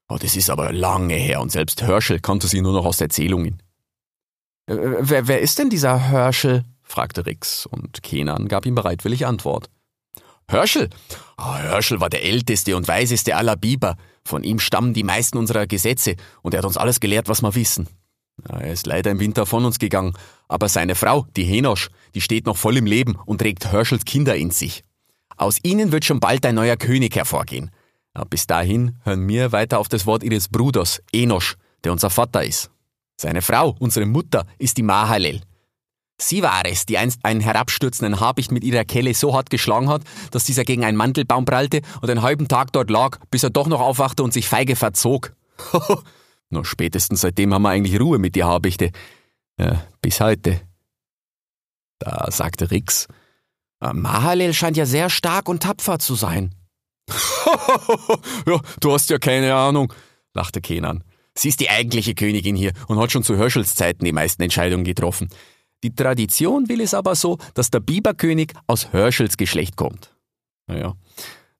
Oh, 0.09 0.17
das 0.19 0.35
ist 0.35 0.49
aber 0.49 0.73
lange 0.73 1.13
her 1.13 1.41
und 1.41 1.51
selbst 1.51 1.81
Herschel 1.81 2.19
kannte 2.19 2.47
sie 2.47 2.61
nur 2.61 2.73
noch 2.73 2.85
aus 2.85 2.99
Erzählungen. 2.99 3.61
Äh, 4.65 4.75
wer, 4.99 5.27
wer 5.27 5.39
ist 5.39 5.59
denn 5.59 5.69
dieser 5.69 5.97
Herschel? 5.97 6.65
fragte 6.81 7.25
Rix, 7.25 7.65
und 7.65 8.03
Kenan 8.03 8.49
gab 8.49 8.65
ihm 8.65 8.75
bereitwillig 8.75 9.25
Antwort. 9.25 9.69
Herschel? 10.51 10.89
Oh, 11.37 11.55
Herschel 11.55 12.01
war 12.01 12.09
der 12.09 12.23
älteste 12.23 12.75
und 12.75 12.87
weiseste 12.87 13.35
aller 13.35 13.55
Biber. 13.55 13.95
Von 14.23 14.43
ihm 14.43 14.59
stammen 14.59 14.93
die 14.93 15.03
meisten 15.03 15.37
unserer 15.37 15.65
Gesetze 15.65 16.15
und 16.41 16.53
er 16.53 16.59
hat 16.59 16.65
uns 16.65 16.77
alles 16.77 16.99
gelehrt, 16.99 17.29
was 17.29 17.41
wir 17.41 17.55
wissen. 17.55 17.87
Er 18.47 18.71
ist 18.71 18.85
leider 18.85 19.11
im 19.11 19.19
Winter 19.19 19.45
von 19.45 19.65
uns 19.65 19.79
gegangen, 19.79 20.13
aber 20.47 20.67
seine 20.67 20.95
Frau, 20.95 21.25
die 21.35 21.43
Henosch, 21.43 21.89
die 22.15 22.21
steht 22.21 22.45
noch 22.45 22.57
voll 22.57 22.77
im 22.77 22.85
Leben 22.85 23.17
und 23.25 23.39
trägt 23.39 23.71
Herschels 23.71 24.05
Kinder 24.05 24.35
in 24.35 24.51
sich. 24.51 24.83
Aus 25.37 25.57
ihnen 25.63 25.91
wird 25.91 26.05
schon 26.05 26.19
bald 26.19 26.45
ein 26.45 26.55
neuer 26.55 26.77
König 26.77 27.15
hervorgehen. 27.15 27.71
Aber 28.13 28.25
bis 28.25 28.45
dahin 28.45 28.99
hören 29.03 29.27
wir 29.27 29.51
weiter 29.51 29.79
auf 29.79 29.87
das 29.87 30.05
Wort 30.05 30.23
ihres 30.23 30.49
Bruders, 30.49 31.01
Enosch, 31.13 31.55
der 31.83 31.93
unser 31.93 32.09
Vater 32.09 32.43
ist. 32.43 32.69
Seine 33.19 33.41
Frau, 33.41 33.75
unsere 33.79 34.05
Mutter, 34.05 34.45
ist 34.57 34.77
die 34.77 34.83
Mahalel. 34.83 35.41
Sie 36.21 36.43
war 36.43 36.65
es, 36.65 36.85
die 36.85 36.99
einst 36.99 37.25
einen 37.25 37.41
herabstürzenden 37.41 38.19
Habicht 38.19 38.51
mit 38.51 38.63
ihrer 38.63 38.85
Kelle 38.85 39.13
so 39.15 39.33
hart 39.33 39.49
geschlagen 39.49 39.89
hat, 39.89 40.03
dass 40.29 40.43
dieser 40.43 40.63
gegen 40.63 40.85
einen 40.85 40.97
Mandelbaum 40.97 41.45
prallte 41.45 41.81
und 42.01 42.09
einen 42.09 42.21
halben 42.21 42.47
Tag 42.47 42.71
dort 42.73 42.91
lag, 42.91 43.17
bis 43.31 43.43
er 43.43 43.49
doch 43.49 43.67
noch 43.67 43.81
aufwachte 43.81 44.21
und 44.21 44.31
sich 44.31 44.47
feige 44.47 44.75
verzog. 44.75 45.33
Nur 46.49 46.65
spätestens 46.65 47.21
seitdem 47.21 47.53
haben 47.53 47.63
wir 47.63 47.69
eigentlich 47.69 47.99
Ruhe 47.99 48.19
mit 48.19 48.35
die 48.35 48.43
Habichte. 48.43 48.91
Ja, 49.57 49.83
bis 50.01 50.19
heute. 50.19 50.61
Da 51.97 52.27
sagte 52.29 52.69
Rix, 52.69 53.07
Mahalel 53.79 54.53
scheint 54.53 54.77
ja 54.77 54.85
sehr 54.85 55.09
stark 55.09 55.49
und 55.49 55.63
tapfer 55.63 55.97
zu 55.97 56.13
sein. 56.13 56.53
ja, 58.45 58.61
du 58.79 58.93
hast 58.93 59.09
ja 59.09 59.17
keine 59.17 59.55
Ahnung, 59.55 59.91
lachte 60.33 60.61
Kenan. 60.61 61.03
Sie 61.35 61.49
ist 61.49 61.59
die 61.61 61.69
eigentliche 61.69 62.13
Königin 62.13 62.55
hier 62.55 62.73
und 62.87 62.99
hat 62.99 63.11
schon 63.11 63.23
zu 63.23 63.37
Herschels 63.37 63.73
Zeiten 63.73 64.05
die 64.05 64.11
meisten 64.11 64.43
Entscheidungen 64.43 64.83
getroffen. 64.83 65.29
Die 65.83 65.95
Tradition 65.95 66.69
will 66.69 66.81
es 66.81 66.93
aber 66.93 67.15
so, 67.15 67.37
dass 67.53 67.71
der 67.71 67.79
Biberkönig 67.79 68.53
aus 68.67 68.91
Herschels 68.93 69.37
Geschlecht 69.37 69.75
kommt. 69.75 70.13
Naja. 70.67 70.95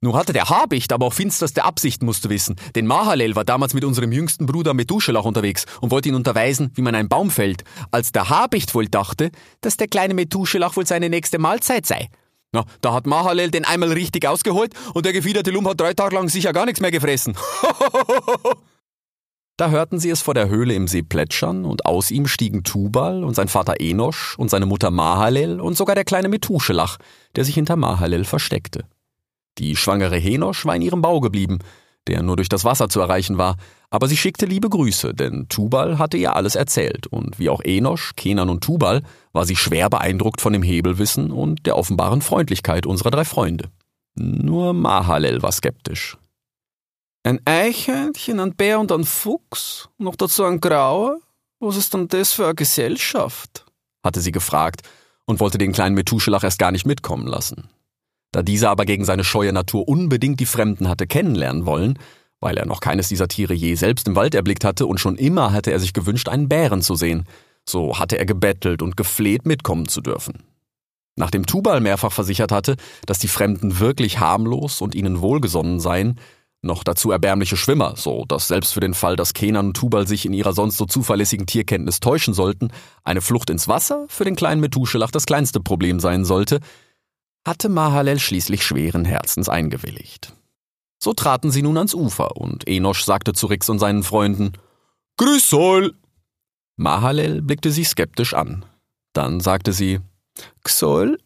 Nun 0.04 0.16
hatte 0.16 0.34
der 0.34 0.50
Habicht 0.50 0.94
aber 0.94 1.06
auch 1.06 1.14
finsterste 1.14 1.64
Absichten, 1.64 2.06
musst 2.06 2.26
du 2.26 2.30
wissen. 2.30 2.56
Denn 2.74 2.88
Mahalel 2.88 3.36
war 3.36 3.46
damals 3.46 3.76
mit 3.76 3.84
unserem 3.84 4.12
jüngsten 4.12 4.48
Bruder 4.48 4.74
Methuselach 4.74 5.26
unterwegs 5.26 5.66
und 5.80 5.92
wollte 5.92 6.10
ihn 6.10 6.16
unterweisen, 6.16 6.72
wie 6.74 6.82
man 6.82 6.96
einen 6.96 7.08
Baum 7.08 7.30
fällt. 7.30 7.64
Als 7.92 8.12
der 8.12 8.30
Habicht 8.30 8.74
wohl 8.74 8.88
dachte, 8.88 9.30
dass 9.62 9.78
der 9.78 9.88
kleine 9.88 10.16
Methuselach 10.16 10.76
wohl 10.76 10.88
seine 10.88 11.10
nächste 11.10 11.38
Mahlzeit 11.38 11.86
sei. 11.86 12.10
Na, 12.52 12.66
da 12.82 12.94
hat 12.94 13.06
Mahalel 13.06 13.52
den 13.52 13.64
einmal 13.64 13.94
richtig 13.94 14.28
ausgeholt 14.28 14.74
und 14.96 15.06
der 15.06 15.14
gefiederte 15.14 15.52
Lump 15.52 15.68
hat 15.70 15.80
drei 15.80 15.94
Tage 15.94 16.16
lang 16.16 16.30
sicher 16.30 16.52
gar 16.52 16.66
nichts 16.66 16.82
mehr 16.82 16.92
gefressen. 16.92 17.38
da 19.62 19.70
hörten 19.70 20.00
sie 20.00 20.10
es 20.10 20.24
vor 20.24 20.34
der 20.34 20.50
Höhle 20.50 20.74
im 20.74 20.88
See 20.88 21.04
plätschern 21.04 21.66
und 21.66 21.86
aus 21.86 22.10
ihm 22.10 22.26
stiegen 22.26 22.64
Tubal 22.64 23.24
und 23.24 23.36
sein 23.36 23.48
Vater 23.48 23.76
Enosch 23.80 24.36
und 24.40 24.50
seine 24.50 24.66
Mutter 24.66 24.90
Mahalel 24.90 25.62
und 25.62 25.78
sogar 25.78 25.94
der 25.94 26.04
kleine 26.04 26.30
Methuselach, 26.30 26.98
der 27.36 27.46
sich 27.46 27.54
hinter 27.54 27.76
Mahalel 27.76 28.26
versteckte. 28.26 28.86
Die 29.60 29.76
schwangere 29.76 30.18
Henosch 30.18 30.66
war 30.66 30.76
in 30.76 30.82
ihrem 30.82 31.04
Bau 31.04 31.20
geblieben, 31.20 31.60
der 32.08 32.24
nur 32.24 32.38
durch 32.38 32.50
das 32.50 32.66
Wasser 32.66 32.90
zu 32.90 33.02
erreichen 33.02 33.38
war, 33.38 33.58
aber 33.92 34.08
sie 34.08 34.18
schickte 34.18 34.48
liebe 34.48 34.68
Grüße, 34.68 35.14
denn 35.14 35.48
Tubal 35.48 36.00
hatte 36.00 36.18
ihr 36.18 36.36
alles 36.36 36.56
erzählt, 36.56 37.06
und 37.06 37.38
wie 37.38 37.50
auch 37.50 37.62
Enosch, 37.64 38.14
Kenan 38.16 38.50
und 38.50 38.64
Tubal 38.64 39.04
war 39.32 39.46
sie 39.46 39.56
schwer 39.56 39.92
beeindruckt 39.92 40.42
von 40.42 40.54
dem 40.54 40.64
Hebelwissen 40.64 41.30
und 41.30 41.68
der 41.68 41.78
offenbaren 41.78 42.24
Freundlichkeit 42.24 42.88
unserer 42.88 43.12
drei 43.12 43.26
Freunde. 43.26 43.70
Nur 44.16 44.74
Mahalel 44.74 45.44
war 45.44 45.52
skeptisch. 45.52 46.18
Ein 47.24 47.40
Eichhörnchen, 47.46 48.40
ein 48.40 48.56
Bär 48.56 48.80
und 48.80 48.92
ein 48.92 49.04
Fuchs? 49.04 49.90
Noch 50.00 50.16
dazu 50.16 50.44
ein 50.44 50.60
Grauer? 50.60 51.20
Was 51.60 51.78
ist 51.78 51.94
denn 51.94 52.08
das 52.08 52.34
für 52.34 52.46
eine 52.46 52.56
Gesellschaft? 52.56 53.66
hatte 54.04 54.22
sie 54.22 54.32
gefragt 54.32 54.82
und 55.26 55.40
wollte 55.40 55.60
den 55.60 55.72
kleinen 55.72 55.94
Methuselach 55.94 56.44
erst 56.44 56.58
gar 56.58 56.72
nicht 56.72 56.88
mitkommen 56.88 57.28
lassen. 57.28 57.70
Da 58.32 58.42
dieser 58.42 58.72
aber 58.72 58.86
gegen 58.86 59.06
seine 59.06 59.24
scheue 59.24 59.54
Natur 59.54 59.88
unbedingt 59.88 60.40
die 60.40 60.48
Fremden 60.48 60.88
hatte 60.88 61.06
kennenlernen 61.06 61.68
wollen, 61.68 62.00
weil 62.40 62.58
er 62.58 62.66
noch 62.66 62.80
keines 62.80 63.10
dieser 63.10 63.28
Tiere 63.28 63.54
je 63.54 63.76
selbst 63.76 64.08
im 64.08 64.16
Wald 64.16 64.34
erblickt 64.34 64.64
hatte 64.64 64.88
und 64.88 65.00
schon 65.00 65.18
immer 65.18 65.54
hatte 65.54 65.72
er 65.72 65.80
sich 65.80 65.94
gewünscht, 65.94 66.28
einen 66.28 66.50
Bären 66.50 66.82
zu 66.82 66.96
sehen, 66.96 67.26
so 67.70 68.00
hatte 68.00 68.18
er 68.18 68.26
gebettelt 68.26 68.82
und 68.82 68.98
gefleht, 68.98 69.46
mitkommen 69.46 69.88
zu 69.88 70.02
dürfen. 70.02 70.42
Nachdem 71.16 71.46
Tubal 71.46 71.82
mehrfach 71.82 72.12
versichert 72.12 72.52
hatte, 72.52 72.78
dass 73.06 73.20
die 73.20 73.28
Fremden 73.28 73.78
wirklich 73.78 74.20
harmlos 74.20 74.82
und 74.82 74.96
ihnen 74.96 75.22
wohlgesonnen 75.22 75.80
seien, 75.80 76.20
noch 76.62 76.84
dazu 76.84 77.12
erbärmliche 77.12 77.58
Schwimmer, 77.58 77.96
so 77.96 78.26
dass 78.26 78.48
selbst 78.48 78.74
für 78.74 78.80
den 78.80 78.94
Fall, 78.94 79.16
dass 79.16 79.34
Kenan 79.34 79.68
und 79.68 79.78
Tubal 79.78 80.08
sich 80.08 80.26
in 80.26 80.34
ihrer 80.34 80.54
sonst 80.54 80.78
so 80.78 80.86
zuverlässigen 80.86 81.48
Tierkenntnis 81.48 82.00
täuschen 82.00 82.34
sollten, 82.34 82.70
eine 83.04 83.22
Flucht 83.22 83.50
ins 83.50 83.68
Wasser 83.68 84.06
für 84.10 84.26
den 84.26 84.36
kleinen 84.36 84.62
Methuselach 84.62 85.12
das 85.12 85.26
kleinste 85.26 85.60
Problem 85.60 86.00
sein 86.00 86.24
sollte, 86.24 86.60
hatte 87.46 87.70
Mahalel 87.70 88.20
schließlich 88.20 88.64
schweren 88.64 89.06
Herzens 89.06 89.50
eingewilligt. 89.50 90.34
So 91.04 91.14
traten 91.14 91.50
sie 91.50 91.64
nun 91.64 91.78
ans 91.78 91.96
Ufer 91.96 92.38
und 92.38 92.68
Enosch 92.68 93.04
sagte 93.04 93.34
zu 93.34 93.48
Rix 93.48 93.68
und 93.70 93.80
seinen 93.80 94.04
Freunden, 94.04 94.54
Grüß 95.18 95.50
Sol! 95.50 95.96
Mahalel 96.78 97.42
blickte 97.42 97.72
sie 97.72 97.84
skeptisch 97.84 98.36
an. 98.36 98.66
Dann 99.14 99.40
sagte 99.40 99.74
sie, 99.74 100.00
Xol? 100.64 101.18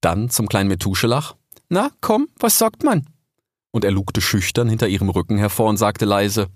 Dann 0.00 0.30
zum 0.30 0.48
kleinen 0.48 0.68
Methuselach, 0.68 1.34
Na, 1.68 1.90
komm, 2.00 2.28
was 2.38 2.58
sagt 2.58 2.84
man? 2.84 3.06
Und 3.72 3.84
er 3.84 3.90
lugte 3.90 4.20
schüchtern 4.20 4.68
hinter 4.68 4.86
ihrem 4.86 5.08
Rücken 5.10 5.38
hervor 5.38 5.68
und 5.68 5.78
sagte 5.78 6.04
leise, 6.04 6.48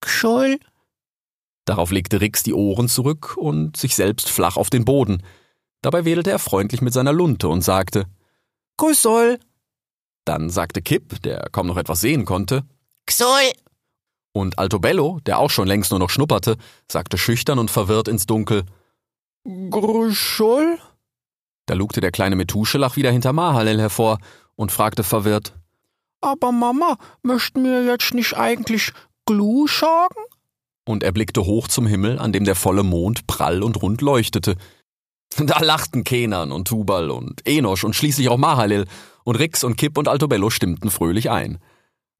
Xol? 0.00 0.58
Darauf 1.64 1.90
legte 1.90 2.20
Rix 2.20 2.42
die 2.42 2.54
Ohren 2.54 2.88
zurück 2.88 3.36
und 3.36 3.76
sich 3.76 3.94
selbst 3.94 4.28
flach 4.28 4.56
auf 4.56 4.70
den 4.70 4.84
Boden. 4.84 5.22
Dabei 5.82 6.04
wedelte 6.04 6.30
er 6.30 6.38
freundlich 6.38 6.80
mit 6.80 6.94
seiner 6.94 7.12
Lunte 7.12 7.48
und 7.48 7.62
sagte, 7.62 8.06
Grüß 8.78 9.02
soll. 9.02 9.38
Dann 10.24 10.50
sagte 10.50 10.82
Kipp, 10.82 11.22
der 11.22 11.48
kaum 11.52 11.66
noch 11.66 11.76
etwas 11.76 12.00
sehen 12.00 12.24
konnte, 12.24 12.64
Xol, 13.06 13.52
und 14.32 14.58
Altobello, 14.58 15.20
der 15.26 15.38
auch 15.38 15.50
schon 15.50 15.68
längst 15.68 15.90
nur 15.90 16.00
noch 16.00 16.10
schnupperte, 16.10 16.56
sagte 16.90 17.18
schüchtern 17.18 17.58
und 17.58 17.70
verwirrt 17.70 18.08
ins 18.08 18.26
Dunkel, 18.26 18.64
Grüßoll? 19.44 20.78
Da 21.66 21.74
lugte 21.74 22.00
der 22.00 22.10
kleine 22.10 22.36
Methuschelach 22.36 22.96
wieder 22.96 23.10
hinter 23.10 23.32
Mahalel 23.32 23.80
hervor 23.80 24.18
und 24.56 24.72
fragte 24.72 25.02
verwirrt, 25.02 25.54
Aber 26.20 26.52
Mama, 26.52 26.96
möchten 27.22 27.64
wir 27.64 27.84
jetzt 27.84 28.14
nicht 28.14 28.36
eigentlich 28.36 28.92
Glu 29.26 29.66
sagen? 29.66 30.16
und 30.88 31.02
er 31.02 31.12
blickte 31.12 31.44
hoch 31.44 31.68
zum 31.68 31.86
Himmel, 31.86 32.18
an 32.18 32.32
dem 32.32 32.44
der 32.44 32.54
volle 32.54 32.82
Mond 32.82 33.26
prall 33.26 33.62
und 33.62 33.80
rund 33.82 34.00
leuchtete. 34.00 34.56
Da 35.36 35.58
lachten 35.60 36.04
Kenan 36.04 36.50
und 36.50 36.68
Tubal 36.68 37.10
und 37.10 37.46
Enosch 37.46 37.84
und 37.84 37.94
schließlich 37.94 38.30
auch 38.30 38.38
Mahalel, 38.38 38.86
und 39.24 39.36
Rix 39.36 39.62
und 39.62 39.76
Kipp 39.76 39.98
und 39.98 40.08
Altobello 40.08 40.48
stimmten 40.48 40.90
fröhlich 40.90 41.30
ein. 41.30 41.58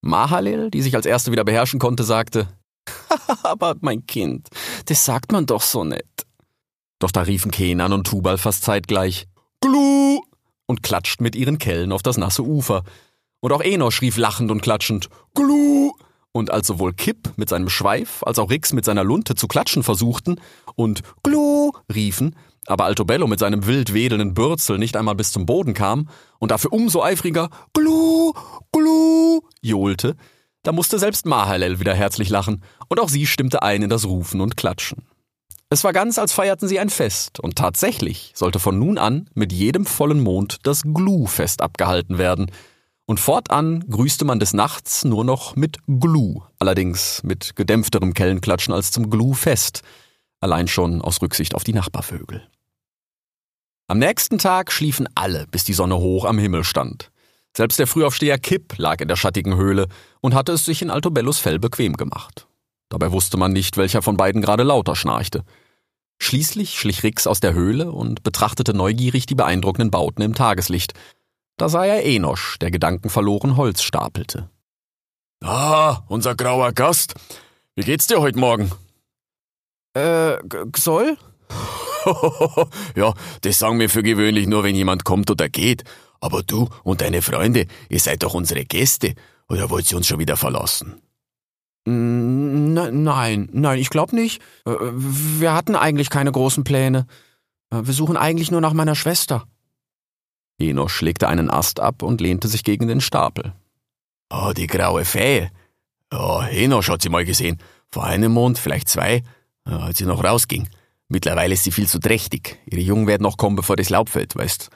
Mahalel, 0.02 0.70
die 0.70 0.82
sich 0.82 0.94
als 0.94 1.06
erste 1.06 1.32
wieder 1.32 1.44
beherrschen 1.44 1.80
konnte, 1.80 2.04
sagte, 2.04 2.48
Aber 3.42 3.76
mein 3.80 4.04
Kind, 4.04 4.48
das 4.84 5.06
sagt 5.06 5.32
man 5.32 5.46
doch 5.46 5.62
so 5.62 5.84
nett. 5.84 6.04
Doch 6.98 7.10
da 7.10 7.22
riefen 7.22 7.50
Kenan 7.50 7.94
und 7.94 8.06
Tubal 8.06 8.36
fast 8.36 8.62
zeitgleich, 8.62 9.26
Glu! 9.62 10.20
und 10.66 10.82
klatschten 10.82 11.24
mit 11.24 11.34
ihren 11.34 11.56
Kellen 11.56 11.92
auf 11.92 12.02
das 12.02 12.18
nasse 12.18 12.42
Ufer. 12.42 12.84
Und 13.40 13.52
auch 13.52 13.60
Enosch 13.60 14.00
rief 14.02 14.16
lachend 14.16 14.50
und 14.50 14.62
klatschend, 14.62 15.08
Glu! 15.34 15.92
Und 16.32 16.50
als 16.50 16.66
sowohl 16.66 16.92
Kipp 16.92 17.32
mit 17.36 17.48
seinem 17.48 17.68
Schweif 17.68 18.22
als 18.22 18.38
auch 18.38 18.50
Rix 18.50 18.72
mit 18.72 18.84
seiner 18.84 19.02
Lunte 19.02 19.34
zu 19.34 19.48
klatschen 19.48 19.82
versuchten 19.82 20.40
und 20.76 21.02
Glu 21.22 21.72
riefen, 21.92 22.36
aber 22.66 22.84
Altobello 22.84 23.26
mit 23.26 23.40
seinem 23.40 23.66
wild 23.66 23.94
wedelnden 23.94 24.34
Bürzel 24.34 24.78
nicht 24.78 24.96
einmal 24.96 25.14
bis 25.14 25.32
zum 25.32 25.46
Boden 25.46 25.72
kam 25.72 26.08
und 26.38 26.50
dafür 26.50 26.72
umso 26.72 27.02
eifriger 27.02 27.48
Glu, 27.72 28.34
Glu 28.72 29.40
johlte, 29.62 30.16
da 30.62 30.72
musste 30.72 30.98
selbst 30.98 31.24
Mahalel 31.24 31.80
wieder 31.80 31.94
herzlich 31.94 32.28
lachen 32.28 32.62
und 32.88 33.00
auch 33.00 33.08
sie 33.08 33.26
stimmte 33.26 33.62
ein 33.62 33.82
in 33.82 33.90
das 33.90 34.04
Rufen 34.04 34.40
und 34.40 34.56
Klatschen. 34.56 35.06
Es 35.70 35.84
war 35.84 35.92
ganz, 35.92 36.18
als 36.18 36.32
feierten 36.32 36.66
sie 36.66 36.78
ein 36.78 36.88
Fest, 36.88 37.40
und 37.40 37.56
tatsächlich 37.56 38.32
sollte 38.34 38.58
von 38.58 38.78
nun 38.78 38.96
an 38.96 39.28
mit 39.34 39.52
jedem 39.52 39.84
vollen 39.84 40.20
Mond 40.20 40.58
das 40.62 40.82
Glu-Fest 40.82 41.60
abgehalten 41.60 42.16
werden, 42.16 42.50
und 43.08 43.18
fortan 43.18 43.82
grüßte 43.88 44.26
man 44.26 44.38
des 44.38 44.52
Nachts 44.52 45.02
nur 45.02 45.24
noch 45.24 45.56
mit 45.56 45.78
Glu, 45.86 46.42
allerdings 46.58 47.22
mit 47.24 47.56
gedämpfterem 47.56 48.12
Kellenklatschen 48.12 48.74
als 48.74 48.90
zum 48.90 49.08
Glu-Fest, 49.08 49.80
allein 50.40 50.68
schon 50.68 51.00
aus 51.00 51.22
Rücksicht 51.22 51.54
auf 51.54 51.64
die 51.64 51.72
Nachbarvögel. 51.72 52.46
Am 53.86 53.98
nächsten 53.98 54.36
Tag 54.36 54.70
schliefen 54.70 55.08
alle, 55.14 55.46
bis 55.50 55.64
die 55.64 55.72
Sonne 55.72 55.96
hoch 55.96 56.26
am 56.26 56.38
Himmel 56.38 56.64
stand. 56.64 57.10
Selbst 57.56 57.78
der 57.78 57.86
Frühaufsteher 57.86 58.36
Kipp 58.36 58.76
lag 58.76 59.00
in 59.00 59.08
der 59.08 59.16
schattigen 59.16 59.56
Höhle 59.56 59.88
und 60.20 60.34
hatte 60.34 60.52
es 60.52 60.66
sich 60.66 60.82
in 60.82 60.90
Altobellos 60.90 61.38
Fell 61.38 61.58
bequem 61.58 61.94
gemacht. 61.94 62.46
Dabei 62.90 63.10
wusste 63.10 63.38
man 63.38 63.54
nicht, 63.54 63.78
welcher 63.78 64.02
von 64.02 64.18
beiden 64.18 64.42
gerade 64.42 64.64
lauter 64.64 64.94
schnarchte. 64.94 65.44
Schließlich 66.20 66.78
schlich 66.78 67.02
Rix 67.04 67.26
aus 67.26 67.40
der 67.40 67.54
Höhle 67.54 67.90
und 67.90 68.22
betrachtete 68.22 68.74
neugierig 68.74 69.24
die 69.24 69.34
beeindruckenden 69.34 69.90
Bauten 69.90 70.20
im 70.20 70.34
Tageslicht. 70.34 70.92
Da 71.58 71.68
sah 71.68 71.84
er 71.84 72.04
Enosch, 72.06 72.56
der 72.60 72.70
gedankenverloren 72.70 73.56
Holz 73.56 73.82
stapelte. 73.82 74.48
Ah, 75.42 76.02
unser 76.06 76.36
grauer 76.36 76.72
Gast. 76.72 77.14
Wie 77.74 77.82
geht's 77.82 78.06
dir 78.06 78.20
heute 78.20 78.38
Morgen? 78.38 78.70
Äh, 79.94 80.38
soll? 80.76 81.16
ja, 82.94 83.12
das 83.40 83.58
sagen 83.58 83.80
wir 83.80 83.90
für 83.90 84.04
gewöhnlich 84.04 84.46
nur, 84.46 84.62
wenn 84.62 84.76
jemand 84.76 85.04
kommt 85.04 85.32
oder 85.32 85.48
geht. 85.48 85.82
Aber 86.20 86.44
du 86.44 86.68
und 86.84 87.00
deine 87.00 87.22
Freunde, 87.22 87.66
ihr 87.88 88.00
seid 88.00 88.22
doch 88.22 88.34
unsere 88.34 88.64
Gäste. 88.64 89.14
Oder 89.48 89.68
wollt 89.68 89.90
ihr 89.90 89.96
uns 89.96 90.06
schon 90.06 90.20
wieder 90.20 90.36
verlassen? 90.36 91.02
Nein, 91.86 93.48
nein, 93.52 93.78
ich 93.78 93.90
glaube 93.90 94.14
nicht. 94.14 94.40
Äh, 94.64 94.76
wir 94.80 95.54
hatten 95.54 95.74
eigentlich 95.74 96.10
keine 96.10 96.30
großen 96.30 96.62
Pläne. 96.62 97.06
Äh, 97.70 97.80
wir 97.82 97.94
suchen 97.94 98.16
eigentlich 98.16 98.52
nur 98.52 98.60
nach 98.60 98.74
meiner 98.74 98.94
Schwester. 98.94 99.48
Enosch 100.58 101.00
legte 101.02 101.28
einen 101.28 101.50
Ast 101.50 101.80
ab 101.80 102.02
und 102.02 102.20
lehnte 102.20 102.48
sich 102.48 102.64
gegen 102.64 102.88
den 102.88 103.00
Stapel. 103.00 103.52
Oh, 104.30 104.52
die 104.56 104.66
graue 104.66 105.04
Fee. 105.04 105.48
Ja, 106.12 106.46
Enosch 106.48 106.88
hat 106.88 107.02
sie 107.02 107.08
mal 107.08 107.24
gesehen. 107.24 107.58
Vor 107.90 108.04
einem 108.04 108.32
Mond, 108.32 108.58
vielleicht 108.58 108.88
zwei, 108.88 109.22
als 109.64 109.98
sie 109.98 110.04
noch 110.04 110.22
rausging. 110.22 110.68
Mittlerweile 111.08 111.54
ist 111.54 111.64
sie 111.64 111.72
viel 111.72 111.88
zu 111.88 111.98
trächtig. 111.98 112.58
Ihre 112.66 112.82
Jungen 112.82 113.06
werden 113.06 113.22
noch 113.22 113.38
kommen, 113.38 113.56
bevor 113.56 113.76
das 113.76 113.88
Laub 113.88 114.08
fällt, 114.10 114.36
weißt. 114.36 114.68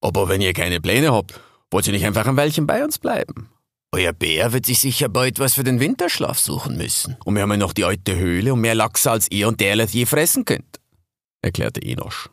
Aber 0.00 0.28
wenn 0.28 0.40
ihr 0.40 0.52
keine 0.52 0.80
Pläne 0.80 1.12
habt, 1.12 1.40
wollt 1.70 1.86
ihr 1.86 1.92
nicht 1.92 2.06
einfach 2.06 2.26
ein 2.26 2.36
Weilchen 2.36 2.66
bei 2.66 2.84
uns 2.84 2.98
bleiben? 2.98 3.50
Euer 3.90 4.12
Bär 4.12 4.52
wird 4.52 4.66
sich 4.66 4.80
sicher 4.80 5.08
bald 5.08 5.38
was 5.38 5.54
für 5.54 5.64
den 5.64 5.80
Winterschlaf 5.80 6.38
suchen 6.38 6.76
müssen. 6.76 7.16
Und 7.24 7.34
wir 7.34 7.42
haben 7.42 7.50
ja 7.50 7.56
noch 7.56 7.72
die 7.72 7.84
alte 7.84 8.16
Höhle 8.16 8.52
und 8.52 8.60
mehr 8.60 8.74
Lachse 8.74 9.10
als 9.10 9.30
ihr 9.30 9.48
und 9.48 9.60
Derleth 9.60 9.90
je 9.90 10.04
fressen 10.04 10.44
könnt, 10.44 10.78
erklärte 11.42 11.82
Enosch. 11.82 12.28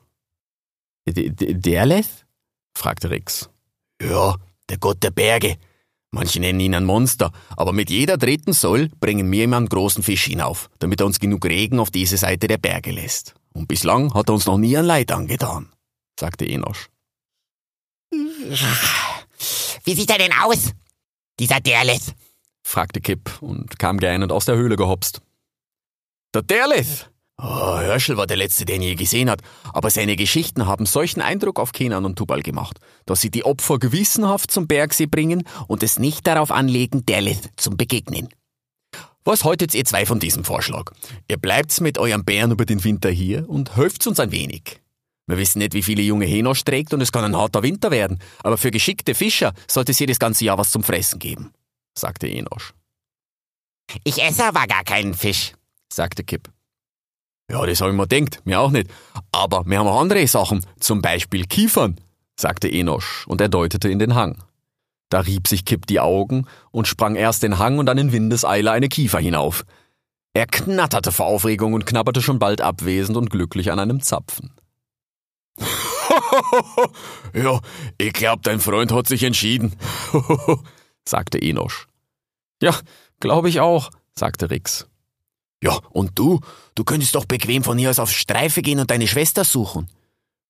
Derleth? 1.08 2.25
Fragte 2.76 3.10
Rix. 3.10 3.50
Ja, 4.02 4.36
der 4.70 4.78
Gott 4.78 5.02
der 5.04 5.12
Berge. 5.12 5.58
Manche 6.12 6.40
nennen 6.40 6.60
ihn 6.60 6.76
ein 6.76 6.86
Monster, 6.86 7.32
aber 7.58 7.74
mit 7.74 7.90
jeder 7.90 8.18
dritten 8.18 8.54
Soll 8.54 8.90
bringen 9.00 9.30
wir 9.32 9.44
ihm 9.44 9.54
einen 9.54 9.68
großen 9.68 10.04
Fisch 10.04 10.26
hinauf, 10.26 10.70
damit 10.80 11.02
er 11.02 11.08
uns 11.08 11.20
genug 11.20 11.46
Regen 11.46 11.80
auf 11.80 11.92
diese 11.92 12.18
Seite 12.18 12.48
der 12.48 12.58
Berge 12.58 12.92
lässt. 12.92 13.34
Und 13.54 13.68
bislang 13.68 14.14
hat 14.14 14.30
er 14.30 14.34
uns 14.34 14.46
noch 14.46 14.58
nie 14.58 14.78
ein 14.78 14.86
Leid 14.86 15.12
angetan, 15.12 15.72
sagte 16.20 16.48
Enosch. 16.48 16.90
wie 18.12 19.96
sieht 19.96 20.10
er 20.10 20.18
denn 20.20 20.34
aus? 20.42 20.72
Dieser 21.40 21.60
Derleth. 21.60 22.14
fragte 22.64 23.02
Kipp 23.02 23.42
und 23.42 23.78
kam 23.78 23.98
gähnend 23.98 24.32
aus 24.32 24.46
der 24.46 24.56
Höhle 24.56 24.78
gehopst. 24.78 25.22
Der 26.34 26.44
Derleth! 26.44 27.10
Oh, 27.38 27.80
Herschel 27.80 28.16
war 28.16 28.28
der 28.28 28.38
Letzte, 28.38 28.64
den 28.64 28.82
je 28.82 28.96
gesehen 28.96 29.30
hat, 29.30 29.42
aber 29.74 29.90
seine 29.90 30.16
Geschichten 30.16 30.68
haben 30.68 30.86
solchen 30.86 31.22
Eindruck 31.22 31.60
auf 31.60 31.74
Kenan 31.74 32.06
und 32.06 32.18
Tubal 32.18 32.42
gemacht, 32.42 32.80
dass 33.06 33.20
sie 33.20 33.30
die 33.30 33.44
Opfer 33.44 33.78
gewissenhaft 33.78 34.52
zum 34.52 34.68
Bergsee 34.68 35.06
bringen 35.06 35.44
und 35.68 35.84
es 35.84 36.00
nicht 36.00 36.26
darauf 36.28 36.52
anlegen, 36.52 37.06
Derleth 37.06 37.50
zum 37.58 37.76
Begegnen. 37.76 38.30
Was 39.26 39.44
haltet 39.44 39.74
ihr 39.74 39.84
zwei 39.84 40.06
von 40.06 40.20
diesem 40.20 40.46
Vorschlag? 40.46 40.92
Ihr 41.28 41.38
bleibt's 41.38 41.82
mit 41.82 41.98
eurem 41.98 42.24
Bären 42.24 42.52
über 42.52 42.66
den 42.66 42.84
Winter 42.84 43.10
hier 43.10 43.50
und 43.50 43.76
helft's 43.76 44.08
uns 44.08 44.20
ein 44.20 44.32
wenig. 44.32 44.80
Wir 45.28 45.38
wissen 45.38 45.60
nicht, 45.60 45.74
wie 45.74 45.84
viele 45.84 46.04
junge 46.04 46.26
Henosch 46.26 46.64
trägt 46.64 46.94
und 46.94 47.02
es 47.02 47.12
kann 47.12 47.26
ein 47.26 47.36
harter 47.36 47.64
Winter 47.64 47.92
werden, 47.92 48.20
aber 48.44 48.58
für 48.58 48.72
geschickte 48.72 49.16
Fischer 49.16 49.54
sollte 49.68 49.92
es 49.92 49.98
das 49.98 50.20
ganze 50.20 50.46
Jahr 50.46 50.58
was 50.58 50.70
zum 50.70 50.84
Fressen 50.84 51.20
geben, 51.20 51.52
sagte 51.98 52.30
Enosch. 52.30 52.74
Ich 54.04 54.22
esse 54.22 54.46
aber 54.46 54.68
gar 54.68 54.84
keinen 54.84 55.16
Fisch, 55.16 55.54
sagte 55.92 56.24
Kipp. 56.24 56.55
Ja, 57.50 57.66
das 57.66 57.82
habe 57.82 57.92
ich 57.92 57.98
mir 57.98 58.08
gedacht, 58.08 58.42
mir 58.46 58.60
auch 58.60 58.72
nicht. 58.72 58.90
Aber 59.32 59.66
wir 59.66 59.80
haben 59.80 59.88
auch 59.88 60.02
andere 60.02 60.26
Sachen, 60.28 60.66
zum 60.80 61.02
Beispiel 61.02 61.46
Kiefern, 61.46 62.00
sagte 62.40 62.72
Enosch 62.72 63.26
und 63.28 63.40
er 63.42 63.50
deutete 63.50 63.90
in 63.90 64.00
den 64.00 64.16
Hang. 64.16 64.44
Da 65.10 65.20
rieb 65.20 65.48
sich 65.48 65.66
Kipp 65.66 65.86
die 65.86 66.00
Augen 66.00 66.48
und 66.72 66.88
sprang 66.88 67.16
erst 67.16 67.44
den 67.44 67.60
Hang 67.60 67.78
und 67.78 67.86
dann 67.86 67.98
in 67.98 68.12
Windeseile 68.12 68.72
eine 68.72 68.90
Kiefer 68.90 69.20
hinauf. 69.20 69.64
Er 70.34 70.48
knatterte 70.48 71.12
vor 71.12 71.28
Aufregung 71.28 71.74
und 71.74 71.86
knabberte 71.86 72.22
schon 72.22 72.40
bald 72.40 72.62
abwesend 72.62 73.18
und 73.18 73.30
glücklich 73.30 73.72
an 73.72 73.80
einem 73.80 74.02
Zapfen. 74.02 74.52
ja, 77.34 77.62
ich 77.98 78.14
glaub, 78.14 78.42
dein 78.44 78.60
Freund 78.60 78.92
hat 78.92 79.08
sich 79.08 79.24
entschieden, 79.24 79.76
sagte 81.08 81.42
Enosch. 81.42 81.88
Ja, 82.62 82.76
glaube 83.20 83.48
ich 83.48 83.60
auch, 83.60 83.92
sagte 84.14 84.50
Rix. 84.50 84.88
Ja, 85.64 85.80
und 85.90 86.12
du? 86.18 86.40
Du 86.76 86.84
könntest 86.84 87.16
doch 87.16 87.26
bequem 87.26 87.64
von 87.64 87.78
hier 87.78 87.90
aus 87.90 88.00
auf 88.00 88.12
Streife 88.12 88.62
gehen 88.62 88.80
und 88.80 88.92
deine 88.92 89.08
Schwester 89.08 89.44
suchen. 89.44 89.88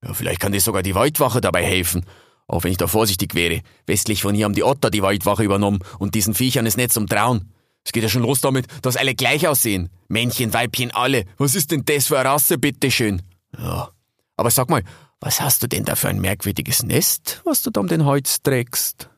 Ja, 0.04 0.14
vielleicht 0.14 0.40
kann 0.40 0.52
dir 0.52 0.62
sogar 0.62 0.84
die 0.84 0.96
Waldwache 0.96 1.42
dabei 1.42 1.64
helfen. 1.64 2.06
Auch 2.48 2.64
wenn 2.64 2.72
ich 2.72 2.78
da 2.78 2.88
vorsichtig 2.88 3.34
wäre. 3.34 3.62
Westlich 3.88 4.22
von 4.22 4.36
hier 4.36 4.46
haben 4.46 4.54
die 4.54 4.64
Otter 4.64 4.92
die 4.92 5.02
Waldwache 5.02 5.44
übernommen 5.44 5.80
und 5.98 6.16
diesen 6.16 6.34
Viechern 6.34 6.66
ist 6.66 6.78
nicht 6.78 6.94
zum 6.94 7.08
Trauen. 7.08 7.52
Es 7.84 7.92
geht 7.92 8.04
ja 8.04 8.10
schon 8.10 8.24
los 8.24 8.42
damit, 8.42 8.68
dass 8.82 8.98
alle 8.98 9.16
gleich 9.16 9.48
aussehen. 9.48 9.90
Männchen, 10.08 10.54
Weibchen, 10.54 10.92
alle. 10.92 11.26
Was 11.38 11.56
ist 11.56 11.72
denn 11.72 11.86
das 11.86 12.08
für 12.08 12.20
eine 12.20 12.30
Rasse, 12.30 12.58
bitteschön? 12.58 13.22
Ja. 13.58 13.90
Aber 14.38 14.52
sag 14.52 14.70
mal, 14.70 14.84
was 15.20 15.40
hast 15.42 15.64
du 15.64 15.68
denn 15.68 15.86
da 15.86 15.96
für 15.96 16.10
ein 16.10 16.20
merkwürdiges 16.20 16.84
Nest, 16.84 17.42
was 17.46 17.62
du 17.62 17.70
da 17.70 17.80
um 17.80 17.88
den 17.88 18.06
Holz 18.06 18.42
trägst? 18.42 19.10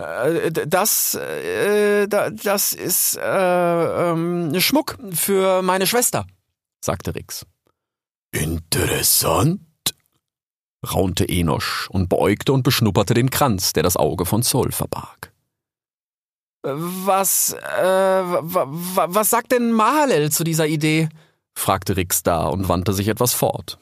Äh, 0.00 0.50
das, 0.50 1.14
äh, 1.14 2.08
das 2.08 2.72
ist 2.72 3.16
äh, 3.16 4.10
ähm, 4.10 4.58
Schmuck 4.58 4.98
für 5.12 5.62
meine 5.62 5.86
Schwester, 5.86 6.26
sagte 6.82 7.14
Rix. 7.14 7.46
Interessant, 8.32 9.60
raunte 10.88 11.28
Enosch 11.28 11.88
und 11.90 12.08
beäugte 12.08 12.52
und 12.52 12.62
beschnupperte 12.62 13.14
den 13.14 13.30
Kranz, 13.30 13.72
der 13.72 13.82
das 13.82 13.96
Auge 13.96 14.24
von 14.24 14.42
Zoll 14.42 14.72
verbarg. 14.72 15.32
Was, 16.62 17.54
äh, 17.54 18.22
was 18.22 19.30
sagt 19.30 19.52
denn 19.52 19.72
Mahalel 19.72 20.30
zu 20.30 20.44
dieser 20.44 20.66
Idee? 20.66 21.08
fragte 21.54 21.96
Rix 21.96 22.22
da 22.22 22.46
und 22.46 22.68
wandte 22.68 22.92
sich 22.92 23.08
etwas 23.08 23.34
fort. 23.34 23.78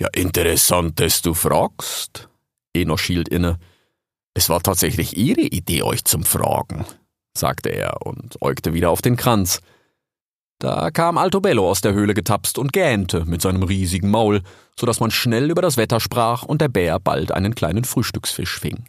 Ja, 0.00 0.08
interessant, 0.14 0.98
dass 0.98 1.22
du 1.22 1.34
fragst. 1.34 2.28
Enoch 2.74 2.98
schielt 2.98 3.28
inne. 3.28 3.58
Es 4.34 4.48
war 4.48 4.60
tatsächlich 4.60 5.16
Ihre 5.16 5.42
Idee, 5.42 5.82
euch 5.82 6.04
zum 6.04 6.24
Fragen, 6.24 6.84
sagte 7.36 7.68
er 7.68 8.04
und 8.04 8.42
äugte 8.42 8.74
wieder 8.74 8.90
auf 8.90 9.00
den 9.00 9.16
Kranz. 9.16 9.60
Da 10.58 10.90
kam 10.90 11.18
Altobello 11.18 11.68
aus 11.68 11.80
der 11.80 11.94
Höhle 11.94 12.14
getapst 12.14 12.58
und 12.58 12.72
gähnte 12.72 13.24
mit 13.26 13.42
seinem 13.42 13.62
riesigen 13.62 14.10
Maul, 14.10 14.42
so 14.78 14.86
dass 14.86 15.00
man 15.00 15.10
schnell 15.10 15.50
über 15.50 15.62
das 15.62 15.76
Wetter 15.76 16.00
sprach 16.00 16.42
und 16.42 16.60
der 16.60 16.68
Bär 16.68 16.98
bald 16.98 17.32
einen 17.32 17.54
kleinen 17.54 17.84
Frühstücksfisch 17.84 18.58
fing. 18.58 18.84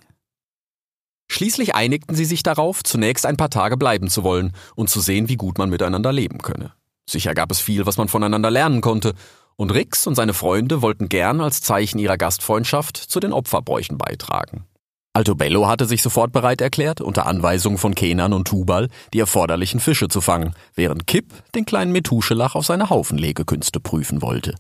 Schließlich 1.28 1.76
einigten 1.76 2.16
sie 2.16 2.26
sich 2.26 2.44
darauf, 2.44 2.84
zunächst 2.84 3.26
ein 3.26 3.38
paar 3.38 3.50
Tage 3.50 3.78
bleiben 3.78 4.10
zu 4.10 4.24
wollen 4.24 4.54
und 4.76 4.90
zu 4.90 5.00
sehen, 5.00 5.28
wie 5.28 5.38
gut 5.38 5.58
man 5.58 5.70
miteinander 5.70 6.12
leben 6.12 6.40
könne. 6.40 6.74
Sicher 7.10 7.34
gab 7.34 7.52
es 7.52 7.60
viel, 7.60 7.86
was 7.86 7.98
man 7.98 8.08
voneinander 8.08 8.52
lernen 8.52 8.82
konnte, 8.82 9.14
und 9.58 9.74
Rix 9.74 10.06
und 10.06 10.16
seine 10.16 10.34
Freunde 10.34 10.82
wollten 10.82 11.08
gern 11.08 11.40
als 11.40 11.62
Zeichen 11.62 11.98
ihrer 11.98 12.18
Gastfreundschaft 12.18 12.98
zu 12.98 13.20
den 13.20 13.32
Opferbräuchen 13.32 13.98
beitragen. 13.98 14.66
Altobello 15.15 15.65
hatte 15.65 15.86
sich 15.86 16.01
sofort 16.01 16.34
bereit 16.34 16.60
erklärt, 16.60 16.99
unter 16.99 17.25
Anweisung 17.25 17.78
von 17.78 17.95
Kenan 17.95 18.34
und 18.34 18.49
Tubal 18.49 18.89
die 19.13 19.19
erforderlichen 19.19 19.80
Fische 19.80 20.10
zu 20.10 20.19
fangen, 20.19 20.54
während 20.73 21.08
Kipp 21.08 21.32
den 21.56 21.63
kleinen 21.63 21.93
Methuschelach 21.93 22.54
auf 22.54 22.65
seine 22.65 22.89
Haufenlegekünste 22.89 23.80
prüfen 23.80 24.21
wollte. 24.21 24.56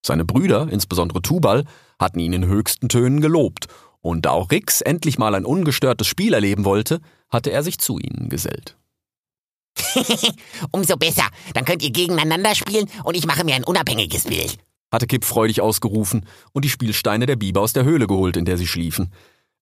Seine 0.00 0.24
Brüder, 0.24 0.68
insbesondere 0.70 1.20
Tubal, 1.20 1.64
hatten 1.98 2.18
ihn 2.18 2.32
in 2.32 2.46
höchsten 2.46 2.88
Tönen 2.88 3.20
gelobt, 3.20 3.66
und 4.00 4.24
da 4.24 4.30
auch 4.30 4.50
Rix 4.50 4.80
endlich 4.80 5.18
mal 5.18 5.34
ein 5.34 5.44
ungestörtes 5.44 6.06
Spiel 6.06 6.32
erleben 6.32 6.64
wollte, 6.64 7.00
hatte 7.28 7.50
er 7.50 7.62
sich 7.62 7.78
zu 7.78 7.98
ihnen 7.98 8.30
gesellt. 8.30 8.78
Umso 10.70 10.96
besser, 10.96 11.28
dann 11.52 11.66
könnt 11.66 11.82
ihr 11.82 11.90
gegeneinander 11.90 12.54
spielen 12.54 12.88
und 13.02 13.18
ich 13.18 13.26
mache 13.26 13.44
mir 13.44 13.54
ein 13.54 13.64
unabhängiges 13.64 14.24
Bild, 14.24 14.56
hatte 14.90 15.06
Kipp 15.06 15.26
freudig 15.26 15.60
ausgerufen 15.60 16.24
und 16.52 16.64
die 16.64 16.70
Spielsteine 16.70 17.26
der 17.26 17.36
Biber 17.36 17.60
aus 17.60 17.74
der 17.74 17.84
Höhle 17.84 18.06
geholt, 18.06 18.38
in 18.38 18.46
der 18.46 18.56
sie 18.56 18.66
schliefen. 18.66 19.12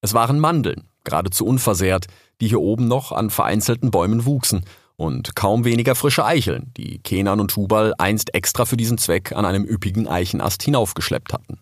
Es 0.03 0.15
waren 0.15 0.41
Mandeln, 0.41 0.89
geradezu 1.05 1.47
unversehrt, 1.47 2.07
die 2.41 2.49
hier 2.49 2.61
oben 2.61 2.89
noch 2.89 3.13
an 3.13 3.31
vereinzelten 3.31 3.91
Bäumen 3.91 4.27
wuchsen, 4.27 4.65
und 4.97 5.35
kaum 5.35 5.65
weniger 5.65 5.95
frische 5.95 6.25
Eicheln, 6.25 6.71
die 6.77 6.99
Kenan 6.99 7.41
und 7.41 7.51
Tubal 7.51 7.95
einst 7.99 8.35
extra 8.35 8.65
für 8.67 8.77
diesen 8.77 8.99
Zweck 8.99 9.33
an 9.33 9.45
einem 9.45 9.65
üppigen 9.65 10.07
Eichenast 10.07 10.63
hinaufgeschleppt 10.63 11.33
hatten. 11.33 11.59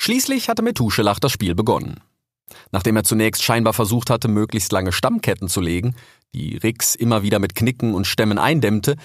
Schließlich 0.00 0.48
hatte 0.48 0.62
Methuschelach 0.62 1.18
das 1.18 1.32
Spiel 1.32 1.54
begonnen. 1.54 2.00
Nachdem 2.72 2.96
er 2.96 3.04
zunächst 3.04 3.42
scheinbar 3.42 3.72
versucht 3.72 4.10
hatte, 4.10 4.28
möglichst 4.28 4.72
lange 4.72 4.92
Stammketten 4.92 5.48
zu 5.48 5.60
legen, 5.60 5.94
die 6.34 6.56
Rix 6.56 6.94
immer 6.94 7.22
wieder 7.22 7.38
mit 7.38 7.54
Knicken 7.54 7.94
und 7.94 8.06
Stämmen 8.06 8.38
eindämmte, 8.38 8.96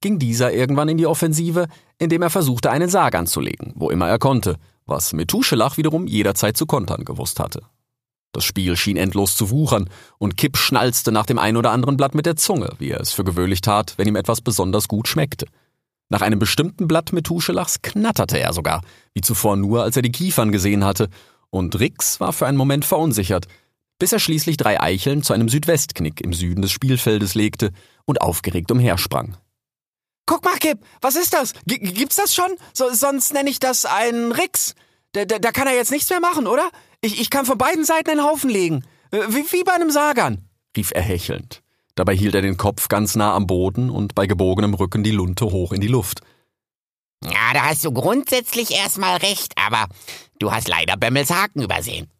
ging 0.00 0.18
dieser 0.18 0.52
irgendwann 0.52 0.88
in 0.88 0.98
die 0.98 1.06
Offensive, 1.06 1.66
indem 1.98 2.22
er 2.22 2.30
versuchte, 2.30 2.70
einen 2.70 2.88
Sarg 2.88 3.14
anzulegen, 3.14 3.72
wo 3.74 3.90
immer 3.90 4.08
er 4.08 4.18
konnte, 4.18 4.56
was 4.86 5.12
Methuschelach 5.12 5.76
wiederum 5.76 6.06
jederzeit 6.06 6.56
zu 6.56 6.66
kontern 6.66 7.04
gewusst 7.04 7.40
hatte. 7.40 7.62
Das 8.34 8.44
Spiel 8.44 8.76
schien 8.76 8.96
endlos 8.96 9.36
zu 9.36 9.50
wuchern, 9.50 9.88
und 10.18 10.36
Kipp 10.36 10.56
schnalzte 10.56 11.12
nach 11.12 11.24
dem 11.24 11.38
ein 11.38 11.56
oder 11.56 11.70
anderen 11.70 11.96
Blatt 11.96 12.16
mit 12.16 12.26
der 12.26 12.34
Zunge, 12.34 12.74
wie 12.80 12.90
er 12.90 13.00
es 13.00 13.12
für 13.12 13.22
gewöhnlich 13.22 13.60
tat, 13.60 13.94
wenn 13.96 14.08
ihm 14.08 14.16
etwas 14.16 14.40
besonders 14.40 14.88
gut 14.88 15.06
schmeckte. 15.06 15.46
Nach 16.08 16.20
einem 16.20 16.40
bestimmten 16.40 16.88
Blatt 16.88 17.12
Methuschelachs 17.12 17.80
knatterte 17.80 18.40
er 18.40 18.52
sogar, 18.52 18.82
wie 19.14 19.20
zuvor 19.20 19.54
nur, 19.54 19.84
als 19.84 19.94
er 19.94 20.02
die 20.02 20.10
Kiefern 20.10 20.50
gesehen 20.50 20.84
hatte, 20.84 21.08
und 21.50 21.78
Rix 21.78 22.18
war 22.18 22.32
für 22.32 22.46
einen 22.46 22.58
Moment 22.58 22.84
verunsichert, 22.84 23.46
bis 24.00 24.12
er 24.12 24.18
schließlich 24.18 24.56
drei 24.56 24.80
Eicheln 24.80 25.22
zu 25.22 25.32
einem 25.32 25.48
Südwestknick 25.48 26.20
im 26.20 26.32
Süden 26.32 26.60
des 26.60 26.72
Spielfeldes 26.72 27.36
legte 27.36 27.70
und 28.04 28.20
aufgeregt 28.20 28.72
umhersprang. 28.72 29.36
Guck 30.26 30.44
mal, 30.44 30.58
Kipp, 30.58 30.80
was 31.00 31.14
ist 31.14 31.34
das? 31.34 31.52
G 31.66 31.78
gibt's 31.78 32.16
das 32.16 32.34
schon? 32.34 32.50
So, 32.72 32.92
sonst 32.92 33.32
nenne 33.32 33.48
ich 33.48 33.60
das 33.60 33.84
einen 33.84 34.32
Rix. 34.32 34.74
Da, 35.14 35.24
da, 35.24 35.38
da 35.38 35.52
kann 35.52 35.68
er 35.68 35.74
jetzt 35.74 35.92
nichts 35.92 36.10
mehr 36.10 36.20
machen, 36.20 36.46
oder? 36.46 36.68
Ich, 37.00 37.20
ich 37.20 37.30
kann 37.30 37.46
von 37.46 37.56
beiden 37.56 37.84
Seiten 37.84 38.10
einen 38.10 38.24
Haufen 38.24 38.50
legen. 38.50 38.84
Äh, 39.12 39.20
wie, 39.28 39.50
wie 39.52 39.64
bei 39.64 39.72
einem 39.72 39.90
Sagan, 39.90 40.48
rief 40.76 40.90
er 40.92 41.02
hechelnd. 41.02 41.62
Dabei 41.94 42.16
hielt 42.16 42.34
er 42.34 42.42
den 42.42 42.56
Kopf 42.56 42.88
ganz 42.88 43.14
nah 43.14 43.34
am 43.34 43.46
Boden 43.46 43.90
und 43.90 44.16
bei 44.16 44.26
gebogenem 44.26 44.74
Rücken 44.74 45.04
die 45.04 45.12
Lunte 45.12 45.46
hoch 45.46 45.72
in 45.72 45.80
die 45.80 45.88
Luft. 45.88 46.20
Ja, 47.22 47.52
da 47.54 47.66
hast 47.66 47.84
du 47.84 47.92
grundsätzlich 47.92 48.72
erstmal 48.72 49.16
recht, 49.18 49.54
aber 49.56 49.86
du 50.40 50.50
hast 50.50 50.68
leider 50.68 50.96
Bömmels 50.96 51.30
Haken 51.30 51.62
übersehen. 51.62 52.10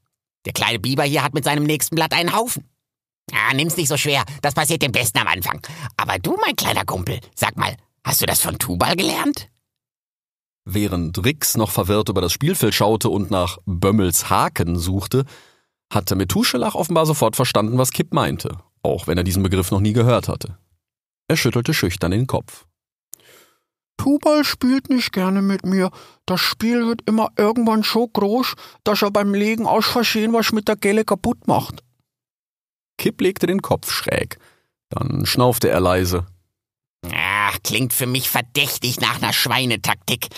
Der 0.47 0.53
kleine 0.53 0.79
Biber 0.79 1.03
hier 1.03 1.25
hat 1.25 1.35
mit 1.35 1.45
seinem 1.45 1.65
nächsten 1.65 1.97
Blatt 1.97 2.13
einen 2.13 2.35
Haufen. 2.35 2.69
Ja, 3.33 3.53
nimm's 3.55 3.77
nicht 3.77 3.89
so 3.89 3.97
schwer, 3.97 4.25
das 4.41 4.55
passiert 4.55 4.83
dem 4.83 4.93
Besten 4.93 5.19
am 5.19 5.27
Anfang. 5.27 5.61
Aber 5.97 6.19
du, 6.21 6.37
mein 6.41 6.55
kleiner 6.55 6.85
Kumpel, 6.85 7.19
sag 7.35 7.57
mal, 7.57 7.77
hast 8.05 8.23
du 8.23 8.27
das 8.27 8.41
von 8.41 8.59
Tubal 8.59 8.95
gelernt? 8.95 9.49
Während 10.65 11.25
Rix 11.25 11.57
noch 11.57 11.71
verwirrt 11.71 12.09
über 12.09 12.23
das 12.23 12.33
Spielfeld 12.33 12.75
schaute 12.75 13.11
und 13.11 13.31
nach 13.31 13.59
Bömmels 13.67 14.31
Haken 14.31 14.79
suchte, 14.79 15.25
hatte 15.93 16.17
Methuschelach 16.17 16.75
offenbar 16.75 17.07
sofort 17.07 17.37
verstanden, 17.37 17.77
was 17.77 17.93
Kipp 17.93 18.15
meinte, 18.15 18.59
auch 18.83 19.07
wenn 19.07 19.19
er 19.19 19.25
diesen 19.25 19.43
Begriff 19.43 19.71
noch 19.71 19.81
nie 19.81 19.93
gehört 19.93 20.29
hatte. 20.29 20.59
Er 21.29 21.37
schüttelte 21.37 21.75
schüchtern 21.75 22.11
den 22.11 22.27
Kopf. 22.27 22.67
Tubal 23.97 24.45
spielt 24.45 24.91
nicht 24.91 25.13
gerne 25.13 25.41
mit 25.41 25.65
mir. 25.65 25.91
Das 26.27 26.41
Spiel 26.41 26.87
wird 26.87 27.03
immer 27.07 27.31
irgendwann 27.37 27.83
so 27.83 28.09
groß, 28.09 28.55
dass 28.83 29.03
er 29.03 29.11
beim 29.11 29.35
Legen 29.35 29.67
aus 29.67 29.87
Versehen 29.87 30.33
was 30.33 30.53
mit 30.53 30.67
der 30.67 30.77
Gelle 30.77 31.05
kaputt 31.05 31.47
macht. 31.47 31.83
Kipp 32.99 33.21
legte 33.21 33.47
den 33.47 33.63
Kopf 33.63 33.91
schräg. 33.91 34.39
Dann 34.89 35.27
schnaufte 35.27 35.69
er 35.69 35.81
leise. 35.81 36.27
Ach, 37.15 37.59
klingt 37.63 37.93
für 37.93 38.07
mich 38.07 38.29
verdächtig 38.29 39.01
nach 39.01 39.17
einer 39.17 39.33
Schweinetaktik. 39.33 40.29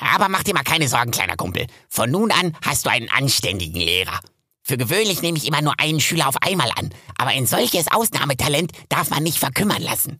Aber 0.00 0.28
mach 0.28 0.42
dir 0.42 0.54
mal 0.54 0.62
keine 0.62 0.88
Sorgen, 0.88 1.10
kleiner 1.10 1.36
Kumpel. 1.36 1.66
Von 1.88 2.10
nun 2.10 2.30
an 2.30 2.56
hast 2.64 2.86
du 2.86 2.90
einen 2.90 3.10
anständigen 3.10 3.80
Lehrer. 3.80 4.20
Für 4.62 4.76
gewöhnlich 4.76 5.22
nehme 5.22 5.38
ich 5.38 5.46
immer 5.46 5.62
nur 5.62 5.78
einen 5.78 6.00
Schüler 6.00 6.28
auf 6.28 6.42
einmal 6.42 6.70
an, 6.76 6.90
aber 7.18 7.30
ein 7.30 7.46
solches 7.46 7.86
Ausnahmetalent 7.90 8.72
darf 8.88 9.10
man 9.10 9.22
nicht 9.22 9.38
verkümmern 9.38 9.80
lassen. 9.80 10.18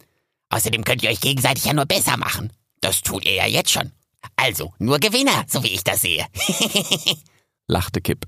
Außerdem 0.51 0.85
könnt 0.85 1.03
ihr 1.03 1.11
euch 1.11 1.21
gegenseitig 1.21 1.65
ja 1.65 1.73
nur 1.73 1.87
besser 1.87 2.17
machen. 2.17 2.53
Das 2.81 3.03
tut 3.03 3.25
ihr 3.25 3.35
ja 3.35 3.47
jetzt 3.47 3.73
schon. 3.73 3.91
Also, 4.37 4.73
nur 4.79 4.99
Gewinner, 4.99 5.45
so 5.49 5.63
wie 5.65 5.73
ich 5.73 5.83
das 5.83 6.03
sehe. 6.03 6.25
lachte 7.67 8.01
Kipp. 8.01 8.27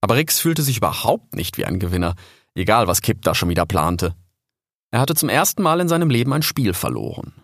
Aber 0.00 0.16
Rix 0.16 0.40
fühlte 0.40 0.62
sich 0.62 0.78
überhaupt 0.78 1.34
nicht 1.34 1.56
wie 1.56 1.64
ein 1.64 1.78
Gewinner, 1.78 2.14
egal 2.54 2.86
was 2.88 3.00
Kipp 3.00 3.22
da 3.22 3.34
schon 3.34 3.48
wieder 3.48 3.66
plante. 3.66 4.14
Er 4.96 5.00
hatte 5.02 5.14
zum 5.14 5.28
ersten 5.28 5.62
Mal 5.62 5.80
in 5.80 5.88
seinem 5.88 6.08
Leben 6.08 6.32
ein 6.32 6.40
Spiel 6.40 6.72
verloren. 6.72 7.34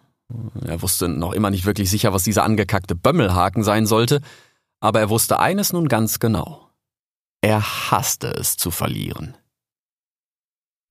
Er 0.65 0.81
wusste 0.81 1.07
noch 1.07 1.35
immer 1.35 1.51
nicht 1.51 1.67
wirklich 1.67 1.91
sicher, 1.91 2.15
was 2.15 2.23
dieser 2.23 2.45
angekackte 2.45 2.95
Bömmelhaken 2.95 3.63
sein 3.63 3.85
sollte, 3.85 4.23
aber 4.81 5.01
er 5.01 5.11
wusste 5.11 5.39
eines 5.39 5.71
nun 5.71 5.87
ganz 5.87 6.19
genau. 6.19 6.71
Er 7.43 7.91
hasste 7.91 8.29
es 8.29 8.57
zu 8.57 8.71
verlieren. 8.71 9.37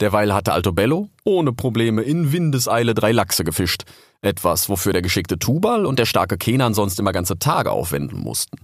Derweil 0.01 0.35
hatte 0.35 0.53
Altobello 0.53 1.09
ohne 1.23 1.51
Probleme 1.51 2.03
in 2.03 2.31
Windeseile 2.31 2.93
drei 2.93 3.11
Lachse 3.11 3.43
gefischt, 3.43 3.85
etwas, 4.21 4.69
wofür 4.69 4.93
der 4.93 5.01
geschickte 5.01 5.39
Tubal 5.39 5.87
und 5.87 5.97
der 5.97 6.05
starke 6.05 6.37
Kenan 6.37 6.75
sonst 6.75 6.99
immer 6.99 7.11
ganze 7.11 7.39
Tage 7.39 7.71
aufwenden 7.71 8.19
mussten. 8.19 8.59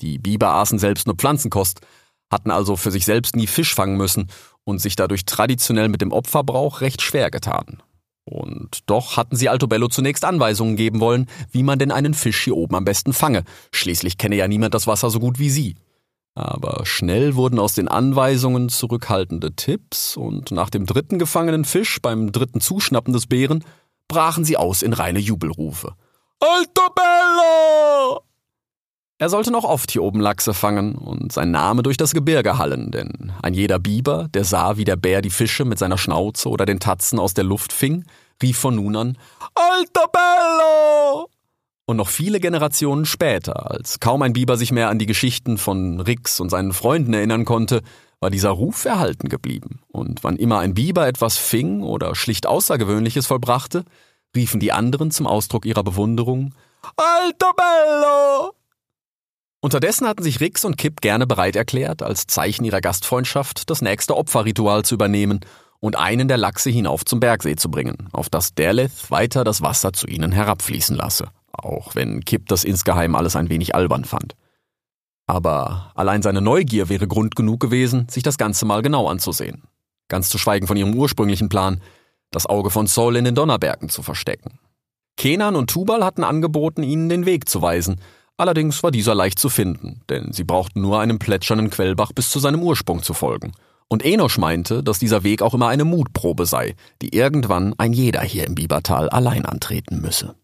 Die 0.00 0.18
Biber 0.18 0.54
aßen 0.54 0.78
selbst 0.78 1.06
nur 1.06 1.16
Pflanzenkost, 1.16 1.82
hatten 2.30 2.50
also 2.50 2.76
für 2.76 2.90
sich 2.90 3.04
selbst 3.04 3.36
nie 3.36 3.46
Fisch 3.46 3.74
fangen 3.74 3.98
müssen 3.98 4.30
und 4.68 4.80
sich 4.80 4.96
dadurch 4.96 5.24
traditionell 5.24 5.88
mit 5.88 6.02
dem 6.02 6.12
Opferbrauch 6.12 6.82
recht 6.82 7.00
schwer 7.00 7.30
getan. 7.30 7.82
Und 8.24 8.80
doch 8.84 9.16
hatten 9.16 9.34
sie 9.34 9.48
Altobello 9.48 9.88
zunächst 9.88 10.26
Anweisungen 10.26 10.76
geben 10.76 11.00
wollen, 11.00 11.26
wie 11.50 11.62
man 11.62 11.78
denn 11.78 11.90
einen 11.90 12.12
Fisch 12.12 12.44
hier 12.44 12.54
oben 12.54 12.74
am 12.76 12.84
besten 12.84 13.14
fange. 13.14 13.44
Schließlich 13.72 14.18
kenne 14.18 14.36
ja 14.36 14.46
niemand 14.46 14.74
das 14.74 14.86
Wasser 14.86 15.08
so 15.08 15.20
gut 15.20 15.38
wie 15.38 15.48
sie. 15.48 15.76
Aber 16.34 16.84
schnell 16.84 17.34
wurden 17.34 17.58
aus 17.58 17.74
den 17.74 17.88
Anweisungen 17.88 18.68
zurückhaltende 18.68 19.56
Tipps 19.56 20.18
und 20.18 20.50
nach 20.50 20.68
dem 20.68 20.84
dritten 20.84 21.18
gefangenen 21.18 21.64
Fisch 21.64 22.02
beim 22.02 22.30
dritten 22.30 22.60
Zuschnappen 22.60 23.14
des 23.14 23.26
Bären 23.26 23.64
brachen 24.06 24.44
sie 24.44 24.58
aus 24.58 24.82
in 24.82 24.92
reine 24.92 25.18
Jubelrufe. 25.18 25.94
Altobello! 26.40 28.27
Er 29.20 29.28
sollte 29.28 29.50
noch 29.50 29.64
oft 29.64 29.90
hier 29.90 30.04
oben 30.04 30.20
Lachse 30.20 30.54
fangen 30.54 30.94
und 30.94 31.32
sein 31.32 31.50
Name 31.50 31.82
durch 31.82 31.96
das 31.96 32.14
Gebirge 32.14 32.56
hallen, 32.56 32.92
denn 32.92 33.32
ein 33.42 33.52
jeder 33.52 33.80
Biber, 33.80 34.28
der 34.32 34.44
sah, 34.44 34.76
wie 34.76 34.84
der 34.84 34.94
Bär 34.94 35.22
die 35.22 35.30
Fische 35.30 35.64
mit 35.64 35.76
seiner 35.76 35.98
Schnauze 35.98 36.48
oder 36.48 36.66
den 36.66 36.78
Tatzen 36.78 37.18
aus 37.18 37.34
der 37.34 37.42
Luft 37.42 37.72
fing, 37.72 38.04
rief 38.40 38.58
von 38.58 38.76
nun 38.76 38.94
an 38.94 39.18
Altobello! 39.56 41.28
Und 41.84 41.96
noch 41.96 42.08
viele 42.08 42.38
Generationen 42.38 43.06
später, 43.06 43.72
als 43.72 43.98
kaum 43.98 44.22
ein 44.22 44.34
Biber 44.34 44.56
sich 44.56 44.70
mehr 44.70 44.88
an 44.88 45.00
die 45.00 45.06
Geschichten 45.06 45.58
von 45.58 45.98
Rix 46.00 46.38
und 46.38 46.50
seinen 46.50 46.72
Freunden 46.72 47.12
erinnern 47.12 47.44
konnte, 47.44 47.82
war 48.20 48.30
dieser 48.30 48.50
Ruf 48.50 48.84
erhalten 48.84 49.28
geblieben. 49.28 49.80
Und 49.88 50.22
wann 50.22 50.36
immer 50.36 50.60
ein 50.60 50.74
Biber 50.74 51.08
etwas 51.08 51.38
fing 51.38 51.82
oder 51.82 52.14
schlicht 52.14 52.46
Außergewöhnliches 52.46 53.26
vollbrachte, 53.26 53.84
riefen 54.36 54.60
die 54.60 54.70
anderen 54.70 55.10
zum 55.10 55.26
Ausdruck 55.26 55.66
ihrer 55.66 55.82
Bewunderung 55.82 56.54
Altobello! 56.96 58.57
Unterdessen 59.60 60.06
hatten 60.06 60.22
sich 60.22 60.40
Rix 60.40 60.64
und 60.64 60.76
Kipp 60.76 61.00
gerne 61.00 61.26
bereit 61.26 61.56
erklärt, 61.56 62.02
als 62.02 62.26
Zeichen 62.26 62.64
ihrer 62.64 62.80
Gastfreundschaft 62.80 63.68
das 63.70 63.82
nächste 63.82 64.16
Opferritual 64.16 64.84
zu 64.84 64.94
übernehmen 64.94 65.40
und 65.80 65.96
einen 65.96 66.28
der 66.28 66.36
Lachse 66.36 66.70
hinauf 66.70 67.04
zum 67.04 67.18
Bergsee 67.18 67.56
zu 67.56 67.70
bringen, 67.70 68.08
auf 68.12 68.28
das 68.28 68.54
Derleth 68.54 69.10
weiter 69.10 69.42
das 69.42 69.60
Wasser 69.60 69.92
zu 69.92 70.06
ihnen 70.06 70.30
herabfließen 70.30 70.96
lasse, 70.96 71.28
auch 71.52 71.96
wenn 71.96 72.24
Kip 72.24 72.48
das 72.48 72.62
insgeheim 72.62 73.16
alles 73.16 73.34
ein 73.34 73.48
wenig 73.48 73.74
albern 73.74 74.04
fand. 74.04 74.34
Aber 75.26 75.92
allein 75.94 76.22
seine 76.22 76.40
Neugier 76.40 76.88
wäre 76.88 77.08
Grund 77.08 77.34
genug 77.34 77.60
gewesen, 77.60 78.08
sich 78.08 78.22
das 78.22 78.38
Ganze 78.38 78.64
mal 78.64 78.82
genau 78.82 79.08
anzusehen. 79.08 79.64
Ganz 80.08 80.30
zu 80.30 80.38
schweigen 80.38 80.66
von 80.66 80.76
ihrem 80.76 80.94
ursprünglichen 80.94 81.48
Plan, 81.48 81.82
das 82.30 82.46
Auge 82.46 82.70
von 82.70 82.86
Saul 82.86 83.16
in 83.16 83.24
den 83.24 83.34
Donnerbergen 83.34 83.88
zu 83.88 84.02
verstecken. 84.02 84.58
Kenan 85.16 85.56
und 85.56 85.68
Tubal 85.68 86.04
hatten 86.04 86.24
angeboten, 86.24 86.82
ihnen 86.82 87.08
den 87.08 87.26
Weg 87.26 87.48
zu 87.48 87.60
weisen, 87.60 88.00
allerdings 88.38 88.82
war 88.82 88.90
dieser 88.90 89.14
leicht 89.14 89.38
zu 89.38 89.50
finden, 89.50 90.00
denn 90.08 90.32
sie 90.32 90.44
brauchten 90.44 90.80
nur 90.80 91.00
einem 91.00 91.18
plätschernden 91.18 91.68
Quellbach 91.68 92.12
bis 92.12 92.30
zu 92.30 92.38
seinem 92.38 92.62
Ursprung 92.62 93.02
zu 93.02 93.12
folgen. 93.12 93.52
Und 93.88 94.04
Enosch 94.04 94.38
meinte, 94.38 94.82
dass 94.82 94.98
dieser 94.98 95.24
Weg 95.24 95.42
auch 95.42 95.54
immer 95.54 95.68
eine 95.68 95.84
Mutprobe 95.84 96.46
sei, 96.46 96.74
die 97.02 97.14
irgendwann 97.14 97.74
ein 97.78 97.92
jeder 97.92 98.22
hier 98.22 98.46
im 98.46 98.54
Bibertal 98.54 99.08
allein 99.08 99.44
antreten 99.44 100.00
müsse. 100.00 100.34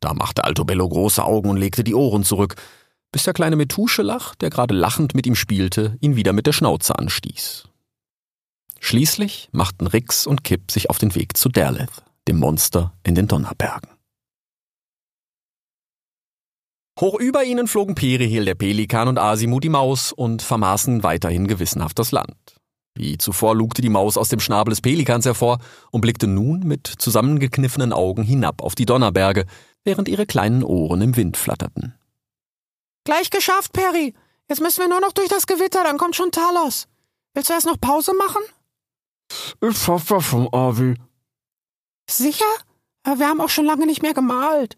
Da 0.00 0.14
machte 0.14 0.44
Altobello 0.44 0.88
große 0.88 1.24
Augen 1.24 1.50
und 1.50 1.56
legte 1.56 1.82
die 1.84 1.94
Ohren 1.94 2.24
zurück, 2.24 2.56
bis 3.10 3.24
der 3.24 3.32
kleine 3.32 3.56
Methuschelach, 3.56 4.34
der 4.34 4.50
gerade 4.50 4.74
lachend 4.74 5.14
mit 5.14 5.26
ihm 5.26 5.34
spielte, 5.34 5.96
ihn 6.00 6.16
wieder 6.16 6.32
mit 6.32 6.46
der 6.46 6.52
Schnauze 6.52 6.98
anstieß. 6.98 7.68
Schließlich 8.80 9.48
machten 9.52 9.86
Rix 9.86 10.26
und 10.26 10.44
Kip 10.44 10.70
sich 10.70 10.90
auf 10.90 10.98
den 10.98 11.14
Weg 11.14 11.36
zu 11.36 11.48
Derleth, 11.48 12.02
dem 12.28 12.38
Monster 12.38 12.92
in 13.02 13.14
den 13.14 13.26
Donnerbergen. 13.26 13.97
Hoch 17.00 17.18
über 17.20 17.44
ihnen 17.44 17.68
flogen 17.68 17.94
Perihel 17.94 18.44
der 18.44 18.56
Pelikan 18.56 19.06
und 19.06 19.18
Asimu 19.18 19.60
die 19.60 19.68
Maus 19.68 20.12
und 20.12 20.42
vermaßen 20.42 21.04
weiterhin 21.04 21.46
gewissenhaft 21.46 21.98
das 21.98 22.10
Land. 22.10 22.36
Wie 22.96 23.16
zuvor 23.16 23.54
lugte 23.54 23.82
die 23.82 23.88
Maus 23.88 24.16
aus 24.16 24.28
dem 24.28 24.40
Schnabel 24.40 24.70
des 24.70 24.80
Pelikans 24.80 25.24
hervor 25.24 25.58
und 25.92 26.00
blickte 26.00 26.26
nun 26.26 26.60
mit 26.60 26.88
zusammengekniffenen 26.88 27.92
Augen 27.92 28.24
hinab 28.24 28.60
auf 28.60 28.74
die 28.74 28.86
Donnerberge, 28.86 29.46
während 29.84 30.08
ihre 30.08 30.26
kleinen 30.26 30.64
Ohren 30.64 31.00
im 31.00 31.14
Wind 31.14 31.36
flatterten. 31.36 31.94
Gleich 33.04 33.30
geschafft, 33.30 33.72
Peri. 33.72 34.14
Jetzt 34.48 34.60
müssen 34.60 34.80
wir 34.80 34.88
nur 34.88 35.00
noch 35.00 35.12
durch 35.12 35.28
das 35.28 35.46
Gewitter, 35.46 35.84
dann 35.84 35.98
kommt 35.98 36.16
schon 36.16 36.32
Talos. 36.32 36.88
Willst 37.32 37.48
du 37.48 37.54
erst 37.54 37.66
noch 37.66 37.80
Pause 37.80 38.12
machen? 38.14 38.42
Ich 39.60 39.84
das 39.84 40.24
schon, 40.24 40.52
Avi. 40.52 40.96
Sicher? 42.10 42.44
Wir 43.04 43.28
haben 43.28 43.40
auch 43.40 43.50
schon 43.50 43.66
lange 43.66 43.86
nicht 43.86 44.02
mehr 44.02 44.14
gemalt. 44.14 44.76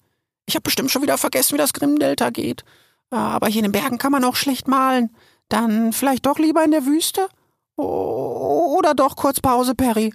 Ich 0.51 0.57
habe 0.57 0.65
bestimmt 0.65 0.91
schon 0.91 1.03
wieder 1.03 1.17
vergessen, 1.17 1.55
wie 1.55 1.59
das 1.59 1.73
Grimm-Delta 1.73 2.31
geht. 2.31 2.65
Aber 3.11 3.47
hier 3.47 3.61
in 3.61 3.71
den 3.71 3.81
Bergen 3.81 3.99
kann 3.99 4.11
man 4.11 4.25
auch 4.25 4.35
schlecht 4.35 4.67
malen. 4.67 5.17
Dann 5.49 5.93
vielleicht 5.93 6.27
doch 6.27 6.41
lieber 6.41 6.65
in 6.65 6.73
der 6.73 6.87
Wüste? 6.87 7.29
Oder 7.77 8.95
doch 8.95 9.15
kurz 9.15 9.41
Pause, 9.41 9.77
Perry? 9.77 10.13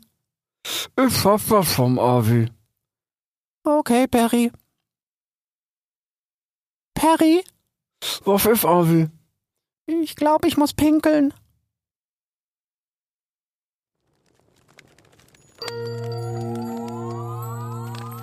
Ich 0.99 1.17
schaff 1.17 1.47
das 1.47 1.71
schon, 1.71 1.97
Avi. 1.97 2.51
Okay, 3.63 4.07
Perry. 4.07 4.51
Perry? 6.95 7.41
Was 8.25 8.45
ist, 8.45 8.65
Avi? 8.65 9.07
Ich 9.85 10.17
glaube, 10.17 10.49
ich 10.49 10.57
muss 10.57 10.73
pinkeln. 10.73 11.33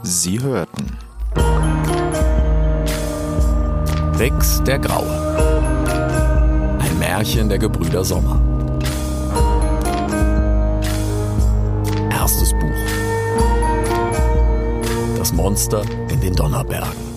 Sie 0.03 0.40
hörten 0.40 0.98
Rex 4.18 4.62
der 4.64 4.79
Graue. 4.79 5.11
Ein 6.79 6.98
Märchen 6.98 7.48
der 7.48 7.59
Gebrüder 7.59 8.05
Sommer. 8.05 8.40
Erstes 12.11 12.53
Buch. 12.53 12.70
Das 15.18 15.33
Monster 15.33 15.83
in 16.09 16.20
den 16.20 16.35
Donnerbergen. 16.35 17.12